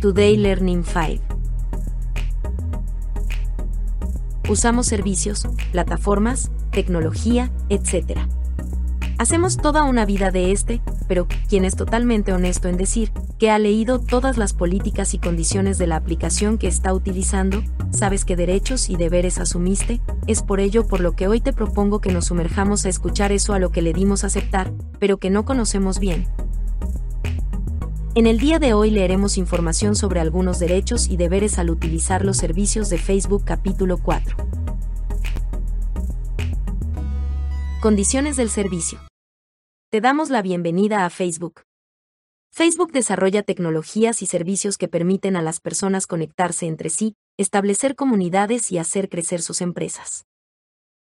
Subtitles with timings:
[0.00, 1.24] Today Learning 5.
[4.46, 8.18] Usamos servicios, plataformas, tecnología, etc.
[9.16, 13.58] Hacemos toda una vida de este, pero quien es totalmente honesto en decir que ha
[13.58, 18.90] leído todas las políticas y condiciones de la aplicación que está utilizando, sabes qué derechos
[18.90, 22.84] y deberes asumiste, es por ello por lo que hoy te propongo que nos sumerjamos
[22.84, 26.28] a escuchar eso a lo que le dimos aceptar, pero que no conocemos bien.
[28.16, 32.38] En el día de hoy leeremos información sobre algunos derechos y deberes al utilizar los
[32.38, 34.38] servicios de Facebook capítulo 4.
[37.82, 39.00] Condiciones del servicio.
[39.90, 41.60] Te damos la bienvenida a Facebook.
[42.54, 48.72] Facebook desarrolla tecnologías y servicios que permiten a las personas conectarse entre sí, establecer comunidades
[48.72, 50.24] y hacer crecer sus empresas.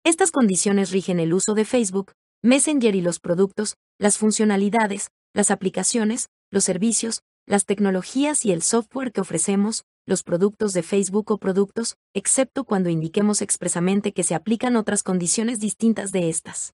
[0.03, 2.11] Estas condiciones rigen el uso de Facebook,
[2.43, 9.11] Messenger y los productos, las funcionalidades, las aplicaciones, los servicios, las tecnologías y el software
[9.11, 14.75] que ofrecemos, los productos de Facebook o productos, excepto cuando indiquemos expresamente que se aplican
[14.75, 16.73] otras condiciones distintas de estas.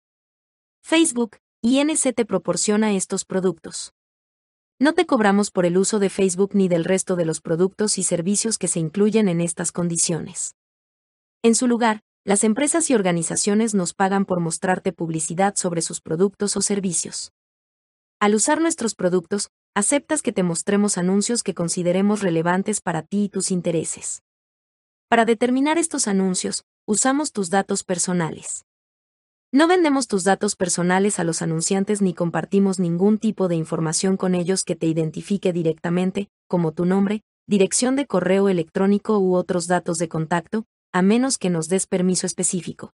[0.82, 3.92] Facebook, INC te proporciona estos productos.
[4.78, 8.02] No te cobramos por el uso de Facebook ni del resto de los productos y
[8.02, 10.54] servicios que se incluyen en estas condiciones.
[11.42, 16.56] En su lugar, las empresas y organizaciones nos pagan por mostrarte publicidad sobre sus productos
[16.56, 17.32] o servicios.
[18.20, 23.28] Al usar nuestros productos, aceptas que te mostremos anuncios que consideremos relevantes para ti y
[23.28, 24.24] tus intereses.
[25.08, 28.64] Para determinar estos anuncios, usamos tus datos personales.
[29.52, 34.34] No vendemos tus datos personales a los anunciantes ni compartimos ningún tipo de información con
[34.34, 39.96] ellos que te identifique directamente, como tu nombre, dirección de correo electrónico u otros datos
[39.98, 42.92] de contacto, a menos que nos des permiso específico.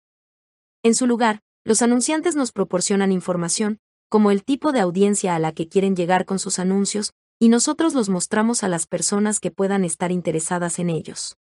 [0.82, 3.78] En su lugar, los anunciantes nos proporcionan información,
[4.12, 7.94] como el tipo de audiencia a la que quieren llegar con sus anuncios, y nosotros
[7.94, 11.38] los mostramos a las personas que puedan estar interesadas en ellos.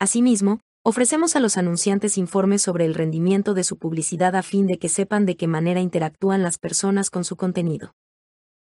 [0.00, 4.78] Asimismo, Ofrecemos a los anunciantes informes sobre el rendimiento de su publicidad a fin de
[4.78, 7.92] que sepan de qué manera interactúan las personas con su contenido.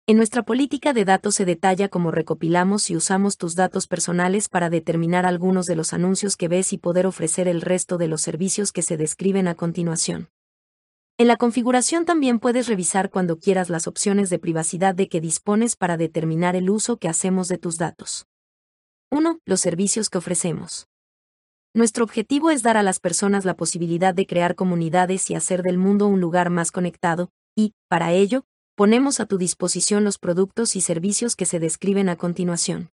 [0.06, 4.69] En nuestra política de datos se detalla cómo recopilamos y usamos tus datos personales para
[4.69, 8.72] determinar algunos de los anuncios que ves y poder ofrecer el resto de los servicios
[8.72, 10.28] que se describen a continuación.
[11.19, 15.77] En la configuración también puedes revisar cuando quieras las opciones de privacidad de que dispones
[15.77, 18.27] para determinar el uso que hacemos de tus datos.
[19.11, 19.41] 1.
[19.45, 20.87] Los servicios que ofrecemos.
[21.75, 25.77] Nuestro objetivo es dar a las personas la posibilidad de crear comunidades y hacer del
[25.77, 28.44] mundo un lugar más conectado, y, para ello,
[28.75, 32.91] ponemos a tu disposición los productos y servicios que se describen a continuación.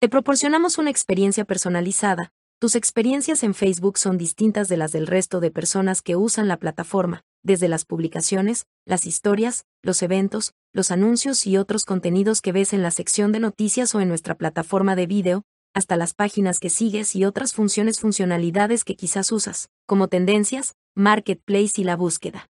[0.00, 2.32] Te proporcionamos una experiencia personalizada,
[2.64, 6.56] tus experiencias en Facebook son distintas de las del resto de personas que usan la
[6.56, 12.72] plataforma, desde las publicaciones, las historias, los eventos, los anuncios y otros contenidos que ves
[12.72, 15.42] en la sección de noticias o en nuestra plataforma de video,
[15.74, 21.82] hasta las páginas que sigues y otras funciones funcionalidades que quizás usas, como tendencias, marketplace
[21.82, 22.48] y la búsqueda.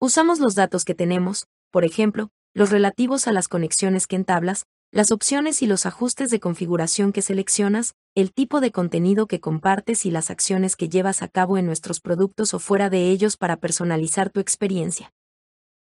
[0.00, 5.12] Usamos los datos que tenemos, por ejemplo, los relativos a las conexiones que entablas, las
[5.12, 10.10] opciones y los ajustes de configuración que seleccionas, el tipo de contenido que compartes y
[10.10, 14.30] las acciones que llevas a cabo en nuestros productos o fuera de ellos para personalizar
[14.30, 15.12] tu experiencia.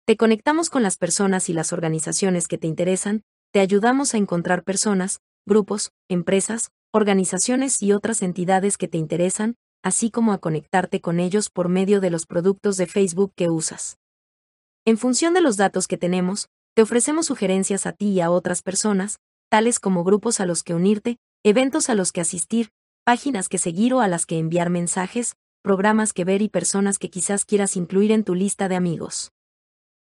[0.06, 3.22] Te conectamos con las personas y las organizaciones que te interesan,
[3.52, 10.10] te ayudamos a encontrar personas, grupos, empresas, organizaciones y otras entidades que te interesan, así
[10.10, 14.00] como a conectarte con ellos por medio de los productos de Facebook que usas.
[14.86, 16.48] En función de los datos que tenemos,
[16.78, 19.18] te ofrecemos sugerencias a ti y a otras personas,
[19.50, 22.70] tales como grupos a los que unirte, eventos a los que asistir,
[23.04, 27.10] páginas que seguir o a las que enviar mensajes, programas que ver y personas que
[27.10, 29.32] quizás quieras incluir en tu lista de amigos.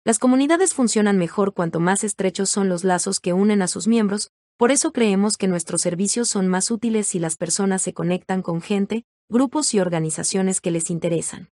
[0.05, 4.31] Las comunidades funcionan mejor cuanto más estrechos son los lazos que unen a sus miembros,
[4.55, 8.61] por eso creemos que nuestros servicios son más útiles si las personas se conectan con
[8.61, 11.49] gente, grupos y organizaciones que les interesan.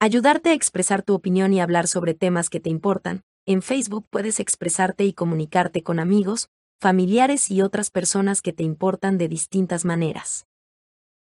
[0.00, 3.22] Ayudarte a expresar tu opinión y hablar sobre temas que te importan.
[3.46, 6.48] En Facebook puedes expresarte y comunicarte con amigos,
[6.80, 10.46] familiares y otras personas que te importan de distintas maneras.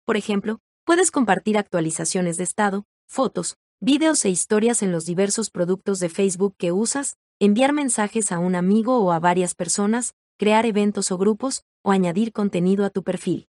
[0.04, 6.00] Por ejemplo, puedes compartir actualizaciones de estado, fotos, videos e historias en los diversos productos
[6.00, 11.12] de Facebook que usas, enviar mensajes a un amigo o a varias personas, crear eventos
[11.12, 13.48] o grupos, o añadir contenido a tu perfil.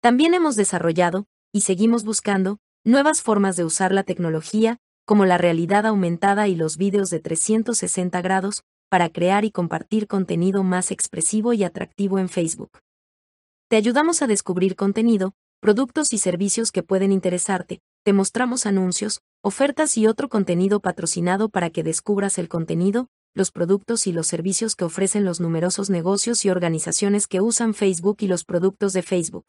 [0.00, 5.86] También hemos desarrollado, y seguimos buscando, nuevas formas de usar la tecnología, como la realidad
[5.86, 11.64] aumentada y los vídeos de 360 grados, para crear y compartir contenido más expresivo y
[11.64, 12.78] atractivo en Facebook.
[13.68, 19.96] Te ayudamos a descubrir contenido, productos y servicios que pueden interesarte, te mostramos anuncios, ofertas
[19.96, 24.84] y otro contenido patrocinado para que descubras el contenido, los productos y los servicios que
[24.84, 29.46] ofrecen los numerosos negocios y organizaciones que usan Facebook y los productos de Facebook.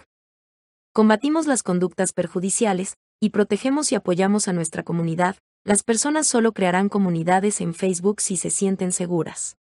[0.92, 6.90] Combatimos las conductas perjudiciales, y protegemos y apoyamos a nuestra comunidad, las personas solo crearán
[6.90, 9.58] comunidades en Facebook si se sienten seguras.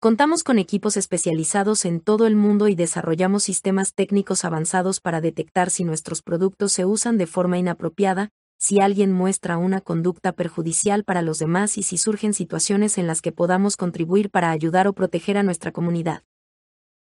[0.00, 5.70] Contamos con equipos especializados en todo el mundo y desarrollamos sistemas técnicos avanzados para detectar
[5.70, 11.22] si nuestros productos se usan de forma inapropiada, si alguien muestra una conducta perjudicial para
[11.22, 15.38] los demás y si surgen situaciones en las que podamos contribuir para ayudar o proteger
[15.38, 16.24] a nuestra comunidad.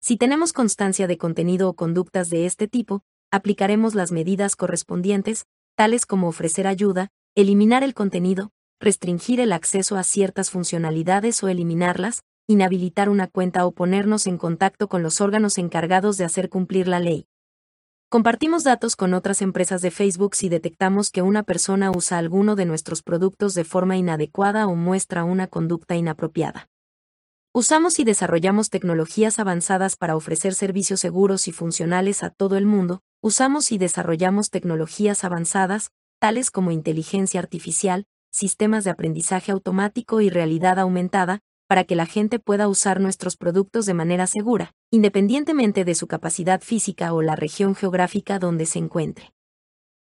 [0.02, 5.46] Si tenemos constancia de contenido o conductas de este tipo, aplicaremos las medidas correspondientes,
[5.76, 12.24] tales como ofrecer ayuda, eliminar el contenido, restringir el acceso a ciertas funcionalidades o eliminarlas,
[12.48, 17.00] inhabilitar una cuenta o ponernos en contacto con los órganos encargados de hacer cumplir la
[17.00, 17.26] ley.
[18.10, 22.66] Compartimos datos con otras empresas de Facebook si detectamos que una persona usa alguno de
[22.66, 26.68] nuestros productos de forma inadecuada o muestra una conducta inapropiada.
[27.54, 33.02] Usamos y desarrollamos tecnologías avanzadas para ofrecer servicios seguros y funcionales a todo el mundo,
[33.22, 40.80] usamos y desarrollamos tecnologías avanzadas, tales como inteligencia artificial, sistemas de aprendizaje automático y realidad
[40.80, 46.08] aumentada, para que la gente pueda usar nuestros productos de manera segura, independientemente de su
[46.08, 49.32] capacidad física o la región geográfica donde se encuentre.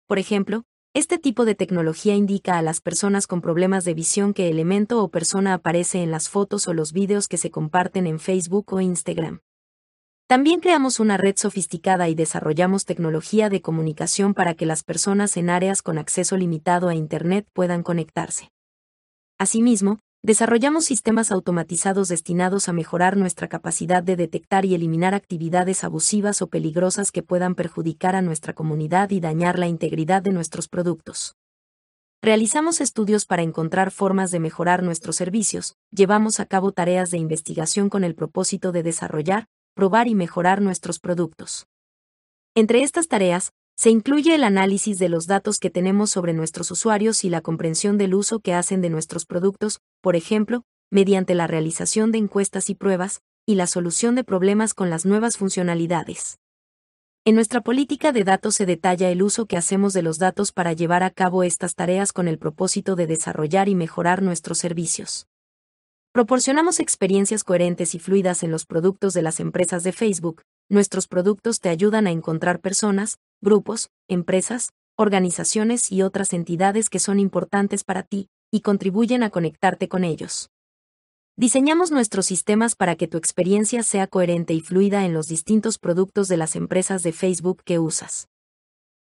[0.08, 0.64] Por ejemplo,
[0.94, 5.10] este tipo de tecnología indica a las personas con problemas de visión qué elemento o
[5.10, 9.42] persona aparece en las fotos o los vídeos que se comparten en Facebook o Instagram.
[10.30, 15.50] También creamos una red sofisticada y desarrollamos tecnología de comunicación para que las personas en
[15.50, 18.52] áreas con acceso limitado a Internet puedan conectarse.
[19.40, 26.44] Asimismo, desarrollamos sistemas automatizados destinados a mejorar nuestra capacidad de detectar y eliminar actividades abusivas
[26.44, 31.38] o peligrosas que puedan perjudicar a nuestra comunidad y dañar la integridad de nuestros productos.
[32.22, 37.90] Realizamos estudios para encontrar formas de mejorar nuestros servicios, llevamos a cabo tareas de investigación
[37.90, 41.68] con el propósito de desarrollar, probar y mejorar nuestros productos.
[42.56, 47.24] Entre estas tareas, se incluye el análisis de los datos que tenemos sobre nuestros usuarios
[47.24, 52.12] y la comprensión del uso que hacen de nuestros productos, por ejemplo, mediante la realización
[52.12, 56.40] de encuestas y pruebas, y la solución de problemas con las nuevas funcionalidades.
[57.24, 60.74] En nuestra política de datos se detalla el uso que hacemos de los datos para
[60.74, 65.29] llevar a cabo estas tareas con el propósito de desarrollar y mejorar nuestros servicios.
[66.12, 70.42] Proporcionamos experiencias coherentes y fluidas en los productos de las empresas de Facebook.
[70.68, 77.20] Nuestros productos te ayudan a encontrar personas, grupos, empresas, organizaciones y otras entidades que son
[77.20, 80.50] importantes para ti, y contribuyen a conectarte con ellos.
[81.38, 86.28] Diseñamos nuestros sistemas para que tu experiencia sea coherente y fluida en los distintos productos
[86.28, 88.28] de las empresas de Facebook que usas.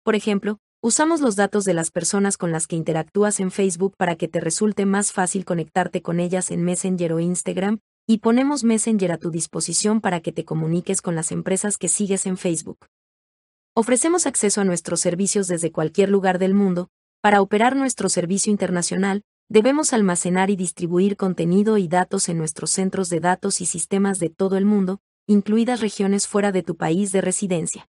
[0.03, 4.15] Por ejemplo, Usamos los datos de las personas con las que interactúas en Facebook para
[4.15, 9.11] que te resulte más fácil conectarte con ellas en Messenger o Instagram, y ponemos Messenger
[9.11, 12.87] a tu disposición para que te comuniques con las empresas que sigues en Facebook.
[13.75, 16.87] Ofrecemos acceso a nuestros servicios desde cualquier lugar del mundo.
[17.21, 23.09] Para operar nuestro servicio internacional, debemos almacenar y distribuir contenido y datos en nuestros centros
[23.09, 27.19] de datos y sistemas de todo el mundo, incluidas regiones fuera de tu país de
[27.19, 27.89] residencia.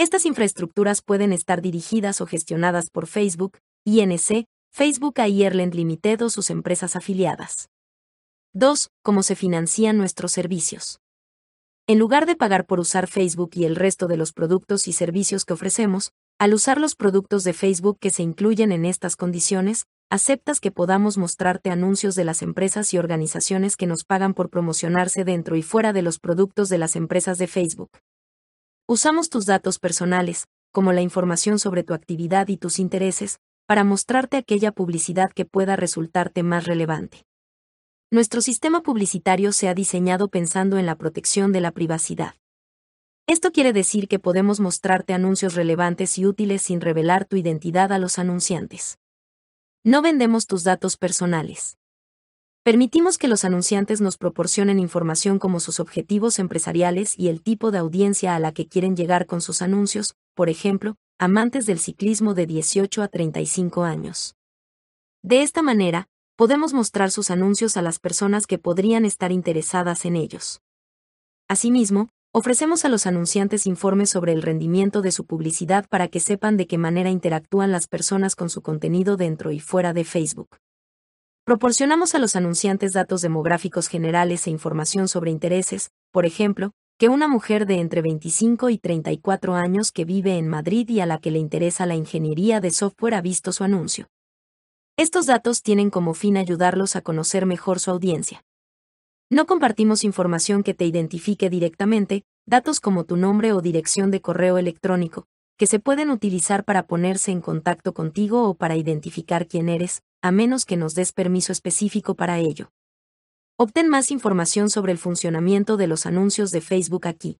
[0.00, 6.48] Estas infraestructuras pueden estar dirigidas o gestionadas por Facebook, INC, Facebook Ireland Limited o sus
[6.48, 7.68] empresas afiliadas.
[8.54, 8.88] 2.
[9.02, 11.00] Cómo se financian nuestros servicios.
[11.86, 15.44] En lugar de pagar por usar Facebook y el resto de los productos y servicios
[15.44, 20.60] que ofrecemos, al usar los productos de Facebook que se incluyen en estas condiciones, aceptas
[20.60, 25.56] que podamos mostrarte anuncios de las empresas y organizaciones que nos pagan por promocionarse dentro
[25.56, 27.90] y fuera de los productos de las empresas de Facebook.
[28.90, 34.36] Usamos tus datos personales, como la información sobre tu actividad y tus intereses, para mostrarte
[34.36, 37.24] aquella publicidad que pueda resultarte más relevante.
[38.10, 42.34] Nuestro sistema publicitario se ha diseñado pensando en la protección de la privacidad.
[43.28, 47.98] Esto quiere decir que podemos mostrarte anuncios relevantes y útiles sin revelar tu identidad a
[48.00, 48.98] los anunciantes.
[49.84, 51.78] No vendemos tus datos personales.
[52.62, 57.78] Permitimos que los anunciantes nos proporcionen información como sus objetivos empresariales y el tipo de
[57.78, 62.44] audiencia a la que quieren llegar con sus anuncios, por ejemplo, amantes del ciclismo de
[62.44, 64.34] 18 a 35 años.
[65.22, 70.16] De esta manera, podemos mostrar sus anuncios a las personas que podrían estar interesadas en
[70.16, 70.60] ellos.
[71.48, 76.58] Asimismo, ofrecemos a los anunciantes informes sobre el rendimiento de su publicidad para que sepan
[76.58, 80.58] de qué manera interactúan las personas con su contenido dentro y fuera de Facebook.
[81.50, 87.26] Proporcionamos a los anunciantes datos demográficos generales e información sobre intereses, por ejemplo, que una
[87.26, 91.32] mujer de entre 25 y 34 años que vive en Madrid y a la que
[91.32, 94.06] le interesa la ingeniería de software ha visto su anuncio.
[94.96, 98.44] Estos datos tienen como fin ayudarlos a conocer mejor su audiencia.
[99.28, 104.56] No compartimos información que te identifique directamente, datos como tu nombre o dirección de correo
[104.56, 105.26] electrónico,
[105.58, 110.32] que se pueden utilizar para ponerse en contacto contigo o para identificar quién eres, a
[110.32, 112.70] menos que nos des permiso específico para ello.
[113.56, 117.38] Obtén más información sobre el funcionamiento de los anuncios de Facebook aquí.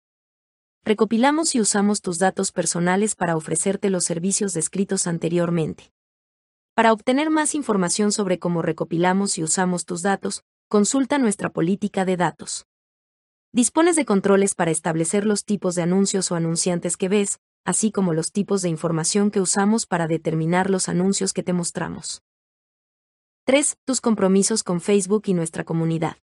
[0.83, 5.93] Recopilamos y usamos tus datos personales para ofrecerte los servicios descritos anteriormente.
[6.75, 12.17] Para obtener más información sobre cómo recopilamos y usamos tus datos, consulta nuestra política de
[12.17, 12.67] datos.
[13.53, 18.15] Dispones de controles para establecer los tipos de anuncios o anunciantes que ves, así como
[18.15, 22.23] los tipos de información que usamos para determinar los anuncios que te mostramos.
[23.51, 23.79] 3.
[23.85, 26.19] Tus compromisos con Facebook y nuestra comunidad.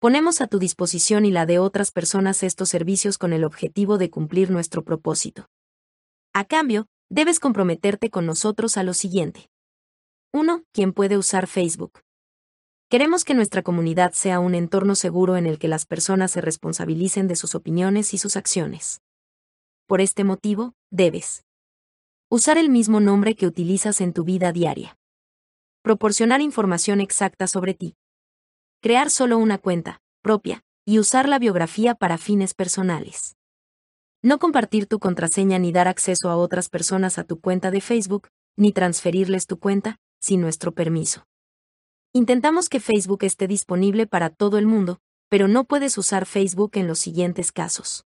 [0.00, 4.10] Ponemos a tu disposición y la de otras personas estos servicios con el objetivo de
[4.10, 5.46] cumplir nuestro propósito.
[6.32, 9.50] A cambio, debes comprometerte con nosotros a lo siguiente.
[10.32, 10.64] 1.
[10.72, 12.00] ¿Quién puede usar Facebook?
[12.90, 17.28] Queremos que nuestra comunidad sea un entorno seguro en el que las personas se responsabilicen
[17.28, 19.00] de sus opiniones y sus acciones.
[19.86, 21.44] Por este motivo, debes
[22.28, 24.98] usar el mismo nombre que utilizas en tu vida diaria.
[25.82, 27.96] Proporcionar información exacta sobre ti.
[28.80, 33.34] Crear solo una cuenta propia y usar la biografía para fines personales.
[34.22, 38.28] No compartir tu contraseña ni dar acceso a otras personas a tu cuenta de Facebook,
[38.56, 41.26] ni transferirles tu cuenta, sin nuestro permiso.
[42.12, 46.86] Intentamos que Facebook esté disponible para todo el mundo, pero no puedes usar Facebook en
[46.86, 48.04] los siguientes casos.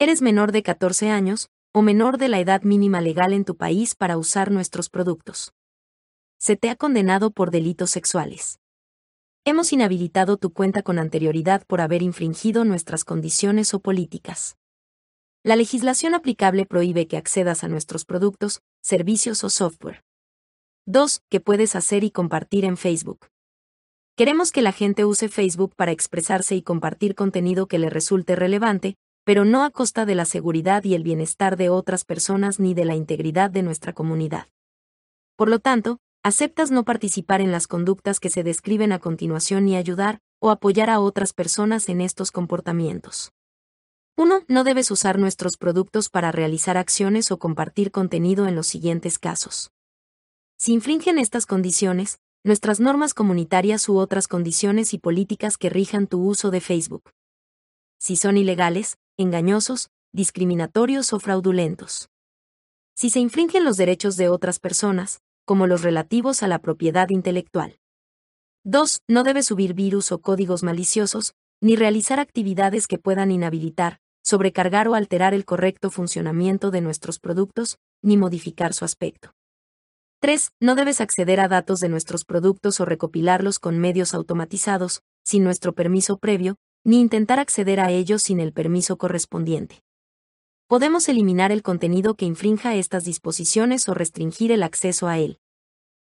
[0.00, 3.94] Eres menor de 14 años, o menor de la edad mínima legal en tu país
[3.94, 5.52] para usar nuestros productos.
[6.42, 8.60] Se te ha condenado por delitos sexuales.
[9.44, 14.56] Hemos inhabilitado tu cuenta con anterioridad por haber infringido nuestras condiciones o políticas.
[15.42, 20.02] La legislación aplicable prohíbe que accedas a nuestros productos, servicios o software.
[20.86, 21.20] 2.
[21.28, 23.26] ¿Qué puedes hacer y compartir en Facebook?
[24.16, 28.96] Queremos que la gente use Facebook para expresarse y compartir contenido que le resulte relevante,
[29.24, 32.86] pero no a costa de la seguridad y el bienestar de otras personas ni de
[32.86, 34.46] la integridad de nuestra comunidad.
[35.36, 39.76] Por lo tanto, aceptas no participar en las conductas que se describen a continuación ni
[39.76, 43.32] ayudar o apoyar a otras personas en estos comportamientos.
[44.16, 44.44] 1.
[44.48, 49.70] No debes usar nuestros productos para realizar acciones o compartir contenido en los siguientes casos.
[50.58, 56.22] Si infringen estas condiciones, nuestras normas comunitarias u otras condiciones y políticas que rijan tu
[56.22, 57.12] uso de Facebook.
[57.98, 62.10] Si son ilegales, engañosos, discriminatorios o fraudulentos.
[62.94, 67.80] Si se infringen los derechos de otras personas, como los relativos a la propiedad intelectual.
[68.62, 69.02] 2.
[69.08, 74.94] No debe subir virus o códigos maliciosos, ni realizar actividades que puedan inhabilitar, sobrecargar o
[74.94, 79.32] alterar el correcto funcionamiento de nuestros productos, ni modificar su aspecto.
[80.20, 80.52] 3.
[80.60, 85.72] No debes acceder a datos de nuestros productos o recopilarlos con medios automatizados, sin nuestro
[85.72, 89.82] permiso previo, ni intentar acceder a ellos sin el permiso correspondiente.
[90.70, 95.40] Podemos eliminar el contenido que infrinja estas disposiciones o restringir el acceso a él.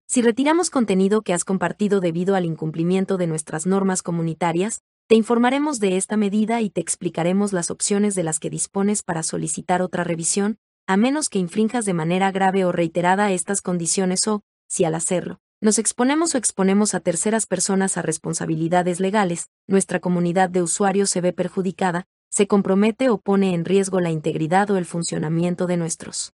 [0.06, 5.80] Si retiramos contenido que has compartido debido al incumplimiento de nuestras normas comunitarias, te informaremos
[5.80, 10.04] de esta medida y te explicaremos las opciones de las que dispones para solicitar otra
[10.04, 14.94] revisión, a menos que infrinjas de manera grave o reiterada estas condiciones o, si al
[14.94, 21.08] hacerlo, nos exponemos o exponemos a terceras personas a responsabilidades legales, nuestra comunidad de usuarios
[21.08, 25.76] se ve perjudicada, se compromete o pone en riesgo la integridad o el funcionamiento de
[25.76, 26.32] nuestros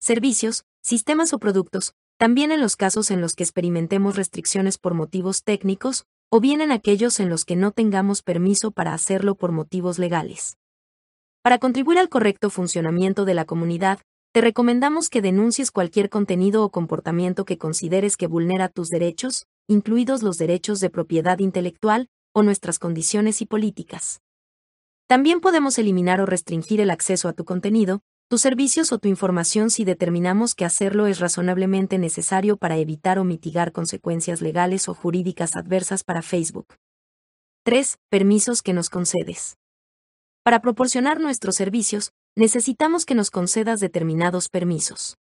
[0.00, 5.44] servicios, sistemas o productos, también en los casos en los que experimentemos restricciones por motivos
[5.44, 9.98] técnicos, o bien en aquellos en los que no tengamos permiso para hacerlo por motivos
[9.98, 10.56] legales.
[11.42, 14.00] Para contribuir al correcto funcionamiento de la comunidad,
[14.32, 20.22] te recomendamos que denuncies cualquier contenido o comportamiento que consideres que vulnera tus derechos, incluidos
[20.22, 24.21] los derechos de propiedad intelectual, o nuestras condiciones y políticas.
[25.06, 29.68] También podemos eliminar o restringir el acceso a tu contenido, tus servicios o tu información
[29.68, 35.54] si determinamos que hacerlo es razonablemente necesario para evitar o mitigar consecuencias legales o jurídicas
[35.54, 36.66] adversas para Facebook.
[37.64, 37.98] 3.
[38.08, 39.58] Permisos que nos concedes.
[40.42, 45.18] Para proporcionar nuestros servicios, necesitamos que nos concedas determinados permisos.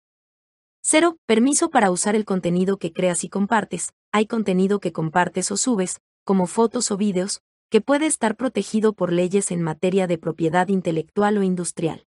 [0.84, 1.18] 0.
[1.28, 3.92] Permiso para usar el contenido que creas y compartes.
[4.12, 9.14] Hay contenido que compartes o subes, como fotos o vídeos, que puede estar protegido por
[9.14, 12.06] leyes en materia de propiedad intelectual o industrial.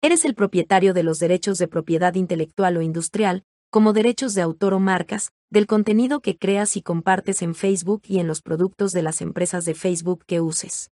[0.00, 4.72] Eres el propietario de los derechos de propiedad intelectual o industrial, como derechos de autor
[4.72, 9.02] o marcas, del contenido que creas y compartes en Facebook y en los productos de
[9.02, 10.90] las empresas de Facebook que uses.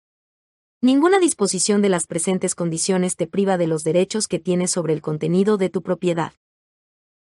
[0.80, 5.02] Ninguna disposición de las presentes condiciones te priva de los derechos que tienes sobre el
[5.02, 6.32] contenido de tu propiedad.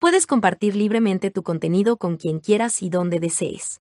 [0.00, 3.80] Puedes compartir libremente tu contenido con quien quieras y donde desees.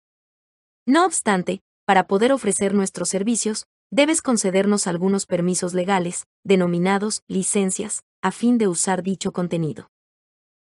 [0.85, 8.33] No obstante, para poder ofrecer nuestros servicios, debes concedernos algunos permisos legales, denominados licencias, a
[8.33, 9.89] fin de usar dicho contenido.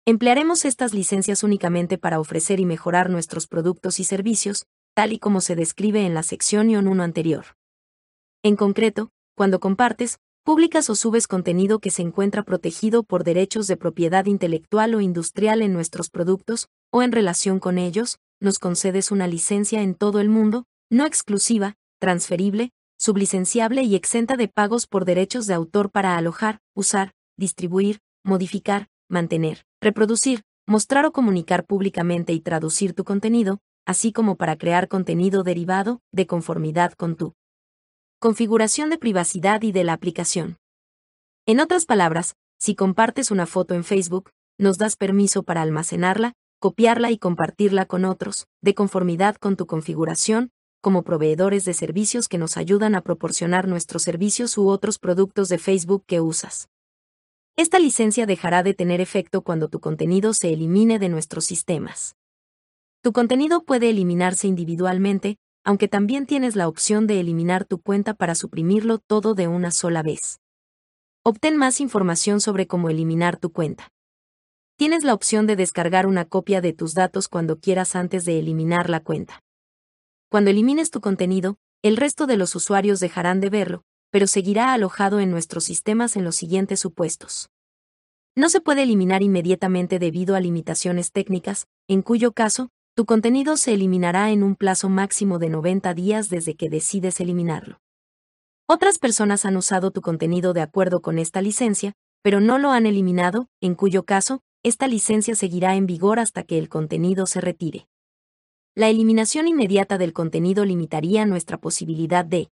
[0.04, 5.40] Emplearemos estas licencias únicamente para ofrecer y mejorar nuestros productos y servicios, tal y como
[5.40, 7.44] se describe en la sección ION 1 anterior.
[8.42, 13.76] En concreto, cuando compartes, publicas o subes contenido que se encuentra protegido por derechos de
[13.76, 19.28] propiedad intelectual o industrial en nuestros productos, o en relación con ellos, nos concedes una
[19.28, 25.46] licencia en todo el mundo, no exclusiva, transferible, sublicenciable y exenta de pagos por derechos
[25.46, 32.94] de autor para alojar, usar, distribuir, modificar, mantener, reproducir, mostrar o comunicar públicamente y traducir
[32.94, 37.34] tu contenido, así como para crear contenido derivado, de conformidad con tu
[38.18, 40.56] configuración de privacidad y de la aplicación.
[41.46, 47.10] En otras palabras, si compartes una foto en Facebook, nos das permiso para almacenarla, copiarla
[47.10, 50.50] y compartirla con otros, de conformidad con tu configuración,
[50.84, 55.56] como proveedores de servicios que nos ayudan a proporcionar nuestros servicios u otros productos de
[55.56, 56.68] Facebook que usas.
[57.56, 62.16] Esta licencia dejará de tener efecto cuando tu contenido se elimine de nuestros sistemas.
[63.00, 68.34] Tu contenido puede eliminarse individualmente, aunque también tienes la opción de eliminar tu cuenta para
[68.34, 70.38] suprimirlo todo de una sola vez.
[71.22, 73.88] Obtén más información sobre cómo eliminar tu cuenta.
[74.76, 78.90] Tienes la opción de descargar una copia de tus datos cuando quieras antes de eliminar
[78.90, 79.40] la cuenta.
[80.34, 85.20] Cuando elimines tu contenido, el resto de los usuarios dejarán de verlo, pero seguirá alojado
[85.20, 87.50] en nuestros sistemas en los siguientes supuestos.
[88.34, 93.74] No se puede eliminar inmediatamente debido a limitaciones técnicas, en cuyo caso, tu contenido se
[93.74, 97.78] eliminará en un plazo máximo de 90 días desde que decides eliminarlo.
[98.66, 101.92] Otras personas han usado tu contenido de acuerdo con esta licencia,
[102.24, 106.58] pero no lo han eliminado, en cuyo caso, esta licencia seguirá en vigor hasta que
[106.58, 107.86] el contenido se retire.
[108.76, 112.50] La eliminación inmediata del contenido limitaría nuestra posibilidad de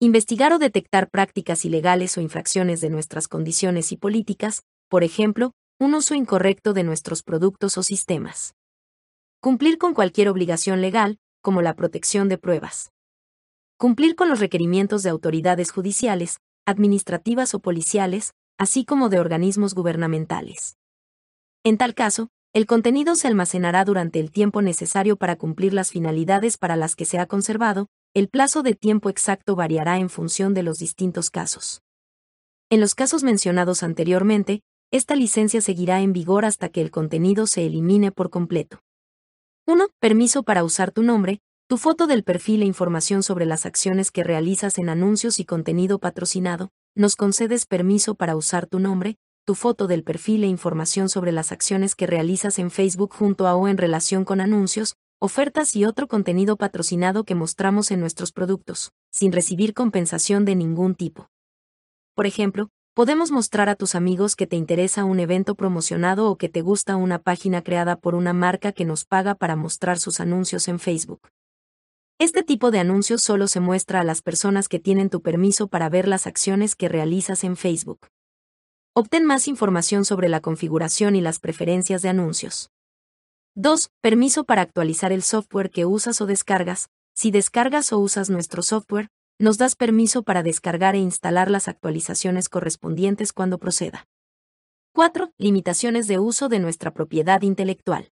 [0.00, 5.92] investigar o detectar prácticas ilegales o infracciones de nuestras condiciones y políticas, por ejemplo, un
[5.92, 8.54] uso incorrecto de nuestros productos o sistemas.
[9.42, 12.92] Cumplir con cualquier obligación legal, como la protección de pruebas.
[13.76, 20.78] Cumplir con los requerimientos de autoridades judiciales, administrativas o policiales, así como de organismos gubernamentales.
[21.62, 26.56] En tal caso, el contenido se almacenará durante el tiempo necesario para cumplir las finalidades
[26.56, 30.62] para las que se ha conservado, el plazo de tiempo exacto variará en función de
[30.62, 31.82] los distintos casos.
[32.70, 37.66] En los casos mencionados anteriormente, esta licencia seguirá en vigor hasta que el contenido se
[37.66, 38.80] elimine por completo.
[39.66, 39.88] 1.
[40.00, 44.24] Permiso para usar tu nombre, tu foto del perfil e información sobre las acciones que
[44.24, 46.70] realizas en anuncios y contenido patrocinado.
[46.94, 51.52] Nos concedes permiso para usar tu nombre, tu foto del perfil e información sobre las
[51.52, 56.08] acciones que realizas en Facebook junto a o en relación con anuncios, ofertas y otro
[56.08, 61.30] contenido patrocinado que mostramos en nuestros productos, sin recibir compensación de ningún tipo.
[62.16, 66.48] Por ejemplo, podemos mostrar a tus amigos que te interesa un evento promocionado o que
[66.48, 70.66] te gusta una página creada por una marca que nos paga para mostrar sus anuncios
[70.66, 71.20] en Facebook.
[72.18, 75.88] Este tipo de anuncios solo se muestra a las personas que tienen tu permiso para
[75.88, 78.08] ver las acciones que realizas en Facebook.
[78.98, 82.70] Obtén más información sobre la configuración y las preferencias de anuncios.
[83.54, 83.90] 2.
[84.00, 86.88] Permiso para actualizar el software que usas o descargas.
[87.14, 92.48] Si descargas o usas nuestro software, nos das permiso para descargar e instalar las actualizaciones
[92.48, 94.06] correspondientes cuando proceda.
[94.94, 95.30] 4.
[95.36, 98.12] Limitaciones de uso de nuestra propiedad intelectual.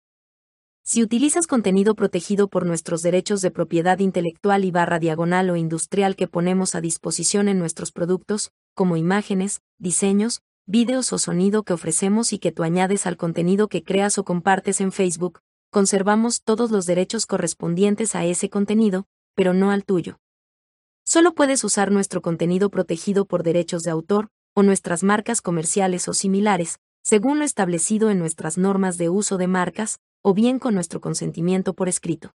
[0.83, 6.17] Si utilizas contenido protegido por nuestros derechos de propiedad intelectual y barra diagonal o industrial
[6.17, 12.33] que ponemos a disposición en nuestros productos, como imágenes, diseños, vídeos o sonido que ofrecemos
[12.33, 16.87] y que tú añades al contenido que creas o compartes en Facebook, conservamos todos los
[16.87, 20.19] derechos correspondientes a ese contenido, pero no al tuyo.
[21.05, 26.15] Solo puedes usar nuestro contenido protegido por derechos de autor, o nuestras marcas comerciales o
[26.15, 31.01] similares, según lo establecido en nuestras normas de uso de marcas, o bien con nuestro
[31.01, 32.33] consentimiento por escrito.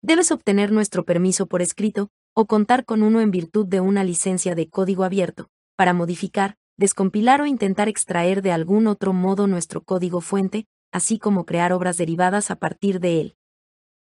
[0.00, 4.54] Debes obtener nuestro permiso por escrito, o contar con uno en virtud de una licencia
[4.54, 10.20] de código abierto, para modificar, descompilar o intentar extraer de algún otro modo nuestro código
[10.20, 13.36] fuente, así como crear obras derivadas a partir de él.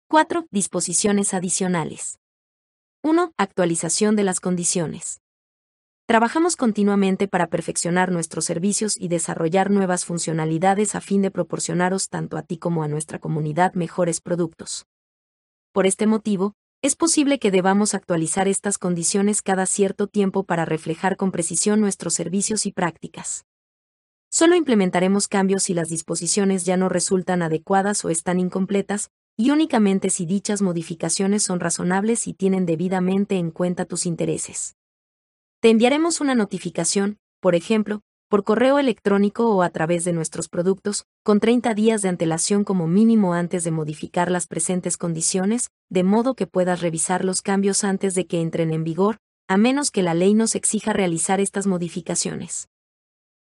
[0.08, 0.46] 4.
[0.50, 2.18] Disposiciones adicionales.
[3.02, 3.32] 1.
[3.36, 5.20] Actualización de las condiciones.
[6.06, 12.36] Trabajamos continuamente para perfeccionar nuestros servicios y desarrollar nuevas funcionalidades a fin de proporcionaros tanto
[12.36, 14.86] a ti como a nuestra comunidad mejores productos.
[15.72, 21.18] Por este motivo, es posible que debamos actualizar estas condiciones cada cierto tiempo para reflejar
[21.18, 23.44] con precisión nuestros servicios y prácticas.
[24.30, 30.08] Solo implementaremos cambios si las disposiciones ya no resultan adecuadas o están incompletas, y únicamente
[30.08, 34.76] si dichas modificaciones son razonables y tienen debidamente en cuenta tus intereses.
[35.60, 41.04] Te enviaremos una notificación, por ejemplo, por correo electrónico o a través de nuestros productos,
[41.24, 46.34] con 30 días de antelación como mínimo antes de modificar las presentes condiciones, de modo
[46.34, 49.16] que puedas revisar los cambios antes de que entren en vigor,
[49.48, 52.68] a menos que la ley nos exija realizar estas modificaciones.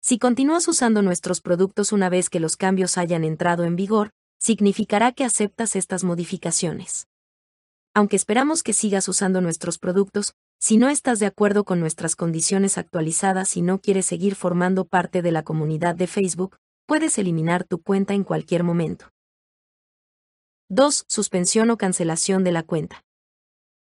[0.03, 5.13] Si continúas usando nuestros productos una vez que los cambios hayan entrado en vigor, significará
[5.13, 7.09] que aceptas estas modificaciones.
[7.95, 12.79] Aunque esperamos que sigas usando nuestros productos, si no estás de acuerdo con nuestras condiciones
[12.79, 17.81] actualizadas y no quieres seguir formando parte de la comunidad de Facebook, puedes eliminar tu
[17.83, 19.11] cuenta en cualquier momento.
[20.69, 21.05] 2.
[21.09, 23.05] Suspensión o cancelación de la cuenta.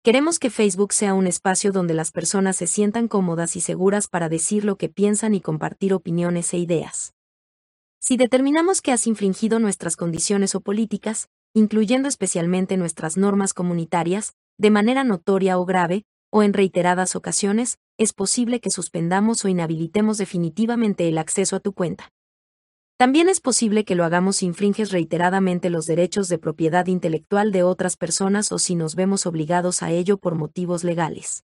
[0.03, 4.31] Queremos que Facebook sea un espacio donde las personas se sientan cómodas y seguras para
[4.31, 7.13] decir lo que piensan y compartir opiniones e ideas.
[7.99, 14.71] Si determinamos que has infringido nuestras condiciones o políticas, incluyendo especialmente nuestras normas comunitarias, de
[14.71, 21.09] manera notoria o grave, o en reiteradas ocasiones, es posible que suspendamos o inhabilitemos definitivamente
[21.09, 22.11] el acceso a tu cuenta.
[22.97, 27.63] También es posible que lo hagamos si infringes reiteradamente los derechos de propiedad intelectual de
[27.63, 31.45] otras personas o si nos vemos obligados a ello por motivos legales.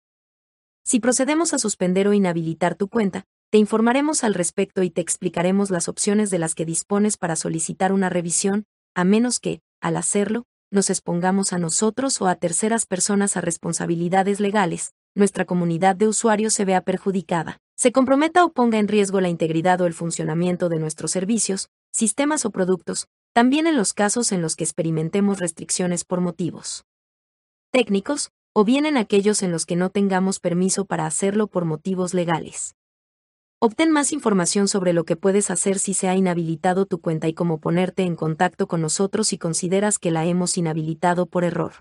[0.85, 5.71] Si procedemos a suspender o inhabilitar tu cuenta, te informaremos al respecto y te explicaremos
[5.71, 10.47] las opciones de las que dispones para solicitar una revisión, a menos que, al hacerlo,
[10.75, 16.53] nos expongamos a nosotros o a terceras personas a responsabilidades legales, nuestra comunidad de usuarios
[16.53, 20.81] se vea perjudicada, se comprometa o ponga en riesgo la integridad o el funcionamiento de
[20.81, 26.21] nuestros servicios, sistemas o productos, también en los casos en los que experimentemos restricciones por
[26.21, 26.85] motivos
[27.71, 32.15] técnicos, o bien en aquellos en los que no tengamos permiso para hacerlo por motivos
[32.15, 32.75] legales.
[33.61, 37.35] Obtén más información sobre lo que puedes hacer si se ha inhabilitado tu cuenta y
[37.35, 41.73] cómo ponerte en contacto con nosotros si consideras que la hemos inhabilitado por error.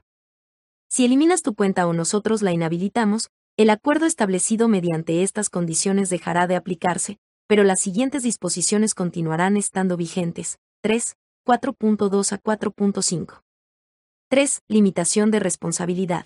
[0.89, 6.47] Si eliminas tu cuenta o nosotros la inhabilitamos, el acuerdo establecido mediante estas condiciones dejará
[6.47, 10.59] de aplicarse, pero las siguientes disposiciones continuarán estando vigentes.
[10.81, 11.15] 3.
[11.45, 13.41] 4.2 a 4.5.
[14.29, 14.61] 3.
[14.67, 16.25] Limitación de responsabilidad.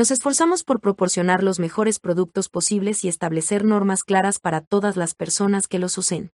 [0.00, 5.14] Nos esforzamos por proporcionar los mejores productos posibles y establecer normas claras para todas las
[5.14, 6.32] personas que los usen.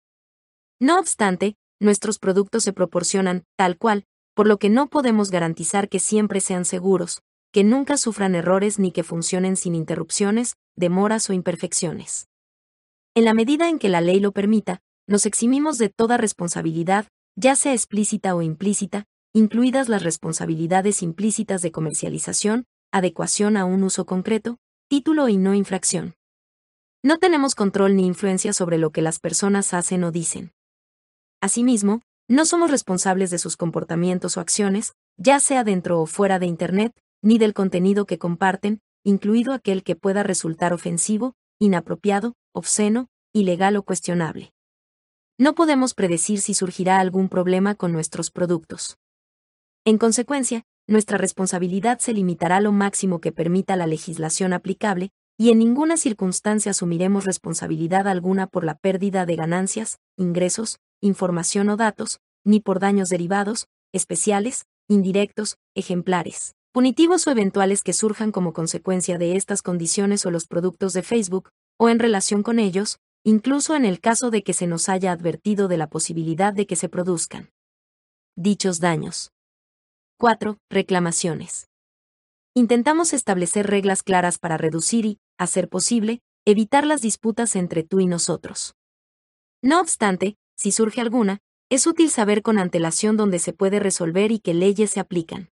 [0.81, 5.99] No obstante, nuestros productos se proporcionan, tal cual, por lo que no podemos garantizar que
[5.99, 7.20] siempre sean seguros,
[7.53, 12.29] que nunca sufran errores ni que funcionen sin interrupciones, demoras o imperfecciones.
[13.14, 17.57] En la medida en que la ley lo permita, nos eximimos de toda responsabilidad, ya
[17.57, 24.59] sea explícita o implícita, incluidas las responsabilidades implícitas de comercialización, adecuación a un uso concreto,
[24.88, 26.14] título y no infracción.
[27.03, 30.53] No tenemos control ni influencia sobre lo que las personas hacen o dicen.
[31.40, 36.46] Asimismo, no somos responsables de sus comportamientos o acciones, ya sea dentro o fuera de
[36.46, 43.76] Internet, ni del contenido que comparten, incluido aquel que pueda resultar ofensivo, inapropiado, obsceno, ilegal
[43.76, 44.53] o cuestionable.
[45.38, 48.98] No podemos predecir si surgirá algún problema con nuestros productos.
[49.87, 55.50] En consecuencia, nuestra responsabilidad se limitará a lo máximo que permita la legislación aplicable, y
[55.50, 62.18] en ninguna circunstancia asumiremos responsabilidad alguna por la pérdida de ganancias, ingresos, información o datos,
[62.44, 69.37] ni por daños derivados, especiales, indirectos, ejemplares, punitivos o eventuales que surjan como consecuencia de
[69.37, 74.00] estas condiciones o los productos de Facebook, o en relación con ellos, incluso en el
[74.00, 77.50] caso de que se nos haya advertido de la posibilidad de que se produzcan
[78.35, 79.31] dichos daños.
[80.21, 80.59] 4.
[80.69, 81.71] Reclamaciones.
[82.55, 88.01] Intentamos establecer reglas claras para reducir y, a ser posible, evitar las disputas entre tú
[88.01, 88.75] y nosotros.
[89.63, 91.39] No obstante, si surge alguna,
[91.71, 95.49] es útil saber con antelación dónde se puede resolver y qué leyes se aplican.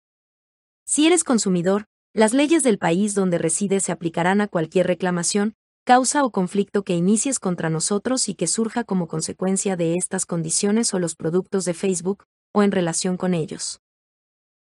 [0.85, 5.55] Si eres consumidor, las leyes del país donde resides se aplicarán a cualquier reclamación,
[5.87, 10.93] causa o conflicto que inicies contra nosotros y que surja como consecuencia de estas condiciones
[10.93, 13.81] o los productos de Facebook, o en relación con ellos.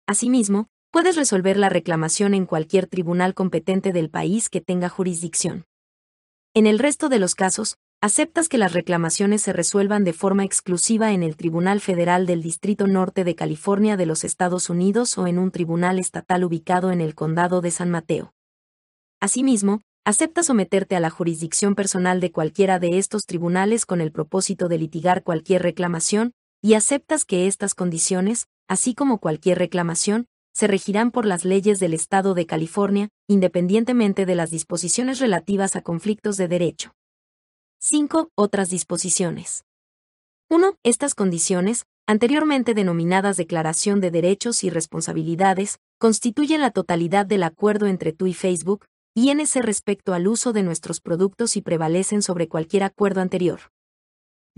[0.07, 5.65] Asimismo, puedes resolver la reclamación en cualquier tribunal competente del país que tenga jurisdicción.
[6.53, 11.11] En el resto de los casos, aceptas que las reclamaciones se resuelvan de forma exclusiva
[11.11, 15.39] en el Tribunal Federal del Distrito Norte de California de los Estados Unidos o en
[15.39, 18.33] un tribunal estatal ubicado en el Condado de San Mateo.
[19.19, 24.69] Asimismo, aceptas someterte a la jurisdicción personal de cualquiera de estos tribunales con el propósito
[24.69, 31.11] de litigar cualquier reclamación, y aceptas que estas condiciones, así como cualquier reclamación, se regirán
[31.11, 36.47] por las leyes del Estado de California, independientemente de las disposiciones relativas a conflictos de
[36.47, 36.93] derecho.
[37.79, 38.31] 5.
[38.35, 39.65] Otras disposiciones.
[40.49, 40.75] 1.
[40.81, 48.13] Estas condiciones, anteriormente denominadas Declaración de Derechos y Responsabilidades, constituyen la totalidad del acuerdo entre
[48.13, 52.47] tú y Facebook, y en ese respecto al uso de nuestros productos y prevalecen sobre
[52.47, 53.59] cualquier acuerdo anterior.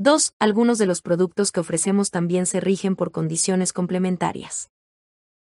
[0.02, 0.34] 2.
[0.40, 4.70] Algunos de los productos que ofrecemos también se rigen por condiciones complementarias.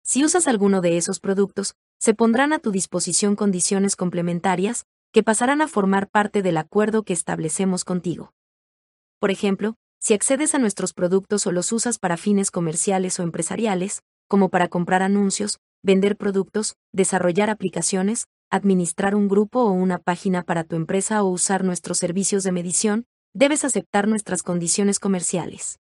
[0.04, 5.62] Si usas alguno de esos productos, se pondrán a tu disposición condiciones complementarias, que pasarán
[5.62, 8.34] a formar parte del acuerdo que establecemos contigo.
[9.18, 14.04] Por ejemplo, si accedes a nuestros productos o los usas para fines comerciales o empresariales,
[14.28, 20.62] como para comprar anuncios, vender productos, desarrollar aplicaciones, administrar un grupo o una página para
[20.62, 25.78] tu empresa o usar nuestros servicios de medición, debes aceptar nuestras condiciones comerciales.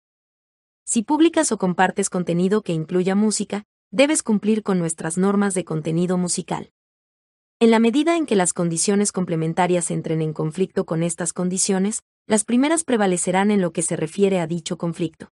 [0.83, 6.17] Si publicas o compartes contenido que incluya música, debes cumplir con nuestras normas de contenido
[6.17, 6.73] musical.
[7.61, 12.43] En la medida en que las condiciones complementarias entren en conflicto con estas condiciones, las
[12.43, 15.29] primeras prevalecerán en lo que se refiere a dicho conflicto.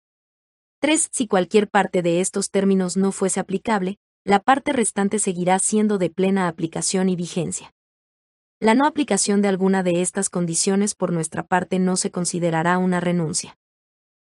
[0.80, 1.10] 3.
[1.12, 6.10] Si cualquier parte de estos términos no fuese aplicable, la parte restante seguirá siendo de
[6.10, 7.72] plena aplicación y vigencia.
[8.60, 12.98] La no aplicación de alguna de estas condiciones por nuestra parte no se considerará una
[12.98, 13.56] renuncia.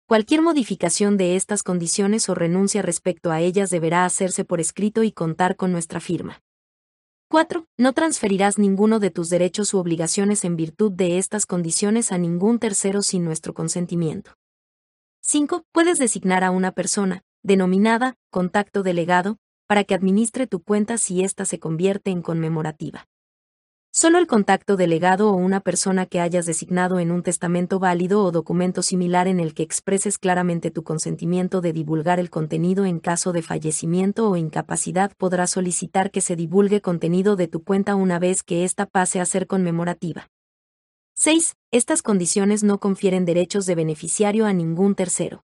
[0.07, 5.11] Cualquier modificación de estas condiciones o renuncia respecto a ellas deberá hacerse por escrito y
[5.11, 6.41] contar con nuestra firma.
[7.31, 7.67] 4.
[7.77, 12.61] No transferirás ninguno de tus derechos u obligaciones en virtud de estas condiciones a ningún
[12.61, 14.35] tercero sin nuestro consentimiento.
[15.23, 15.65] 5.
[15.73, 21.45] Puedes designar a una persona, denominada contacto delegado, para que administre tu cuenta si ésta
[21.45, 23.09] se convierte en conmemorativa.
[23.95, 28.33] Solo el contacto delegado o una persona que hayas designado en un testamento válido o
[28.33, 33.33] documento similar en el que expreses claramente tu consentimiento de divulgar el contenido en caso
[33.33, 38.43] de fallecimiento o incapacidad podrá solicitar que se divulgue contenido de tu cuenta una vez
[38.43, 40.31] que ésta pase a ser conmemorativa.
[41.13, 41.57] 6.
[41.71, 45.45] Estas condiciones no confieren derechos de beneficiario a ningún tercero.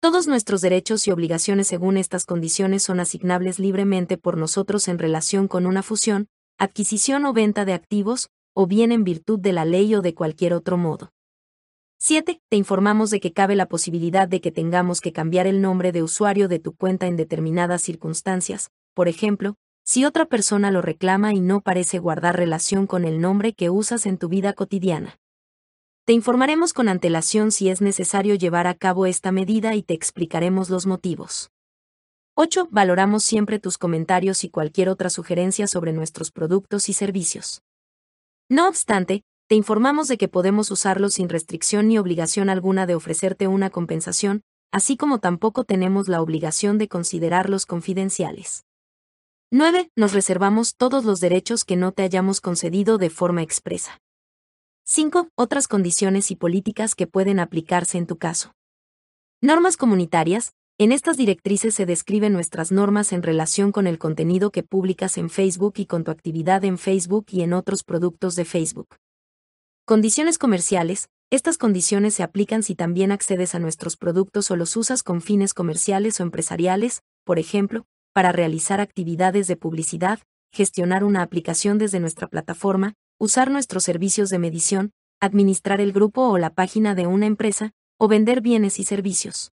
[0.00, 5.48] Todos nuestros derechos y obligaciones según estas condiciones son asignables libremente por nosotros en relación
[5.48, 9.94] con una fusión, adquisición o venta de activos, o bien en virtud de la ley
[9.94, 11.10] o de cualquier otro modo.
[11.98, 12.40] 7.
[12.48, 16.02] Te informamos de que cabe la posibilidad de que tengamos que cambiar el nombre de
[16.02, 21.40] usuario de tu cuenta en determinadas circunstancias, por ejemplo, si otra persona lo reclama y
[21.40, 25.18] no parece guardar relación con el nombre que usas en tu vida cotidiana.
[26.04, 30.68] Te informaremos con antelación si es necesario llevar a cabo esta medida y te explicaremos
[30.68, 31.53] los motivos.
[32.36, 32.66] 8.
[32.72, 37.62] Valoramos siempre tus comentarios y cualquier otra sugerencia sobre nuestros productos y servicios.
[38.48, 43.46] No obstante, te informamos de que podemos usarlos sin restricción ni obligación alguna de ofrecerte
[43.46, 44.42] una compensación,
[44.72, 48.64] así como tampoco tenemos la obligación de considerarlos confidenciales.
[49.52, 49.90] 9.
[49.94, 54.00] Nos reservamos todos los derechos que no te hayamos concedido de forma expresa.
[54.86, 55.28] 5.
[55.36, 58.54] Otras condiciones y políticas que pueden aplicarse en tu caso.
[59.40, 64.64] Normas comunitarias, en estas directrices se describen nuestras normas en relación con el contenido que
[64.64, 68.96] publicas en Facebook y con tu actividad en Facebook y en otros productos de Facebook.
[69.84, 71.08] Condiciones comerciales.
[71.30, 75.54] Estas condiciones se aplican si también accedes a nuestros productos o los usas con fines
[75.54, 80.18] comerciales o empresariales, por ejemplo, para realizar actividades de publicidad,
[80.52, 86.36] gestionar una aplicación desde nuestra plataforma, usar nuestros servicios de medición, administrar el grupo o
[86.36, 89.53] la página de una empresa, o vender bienes y servicios.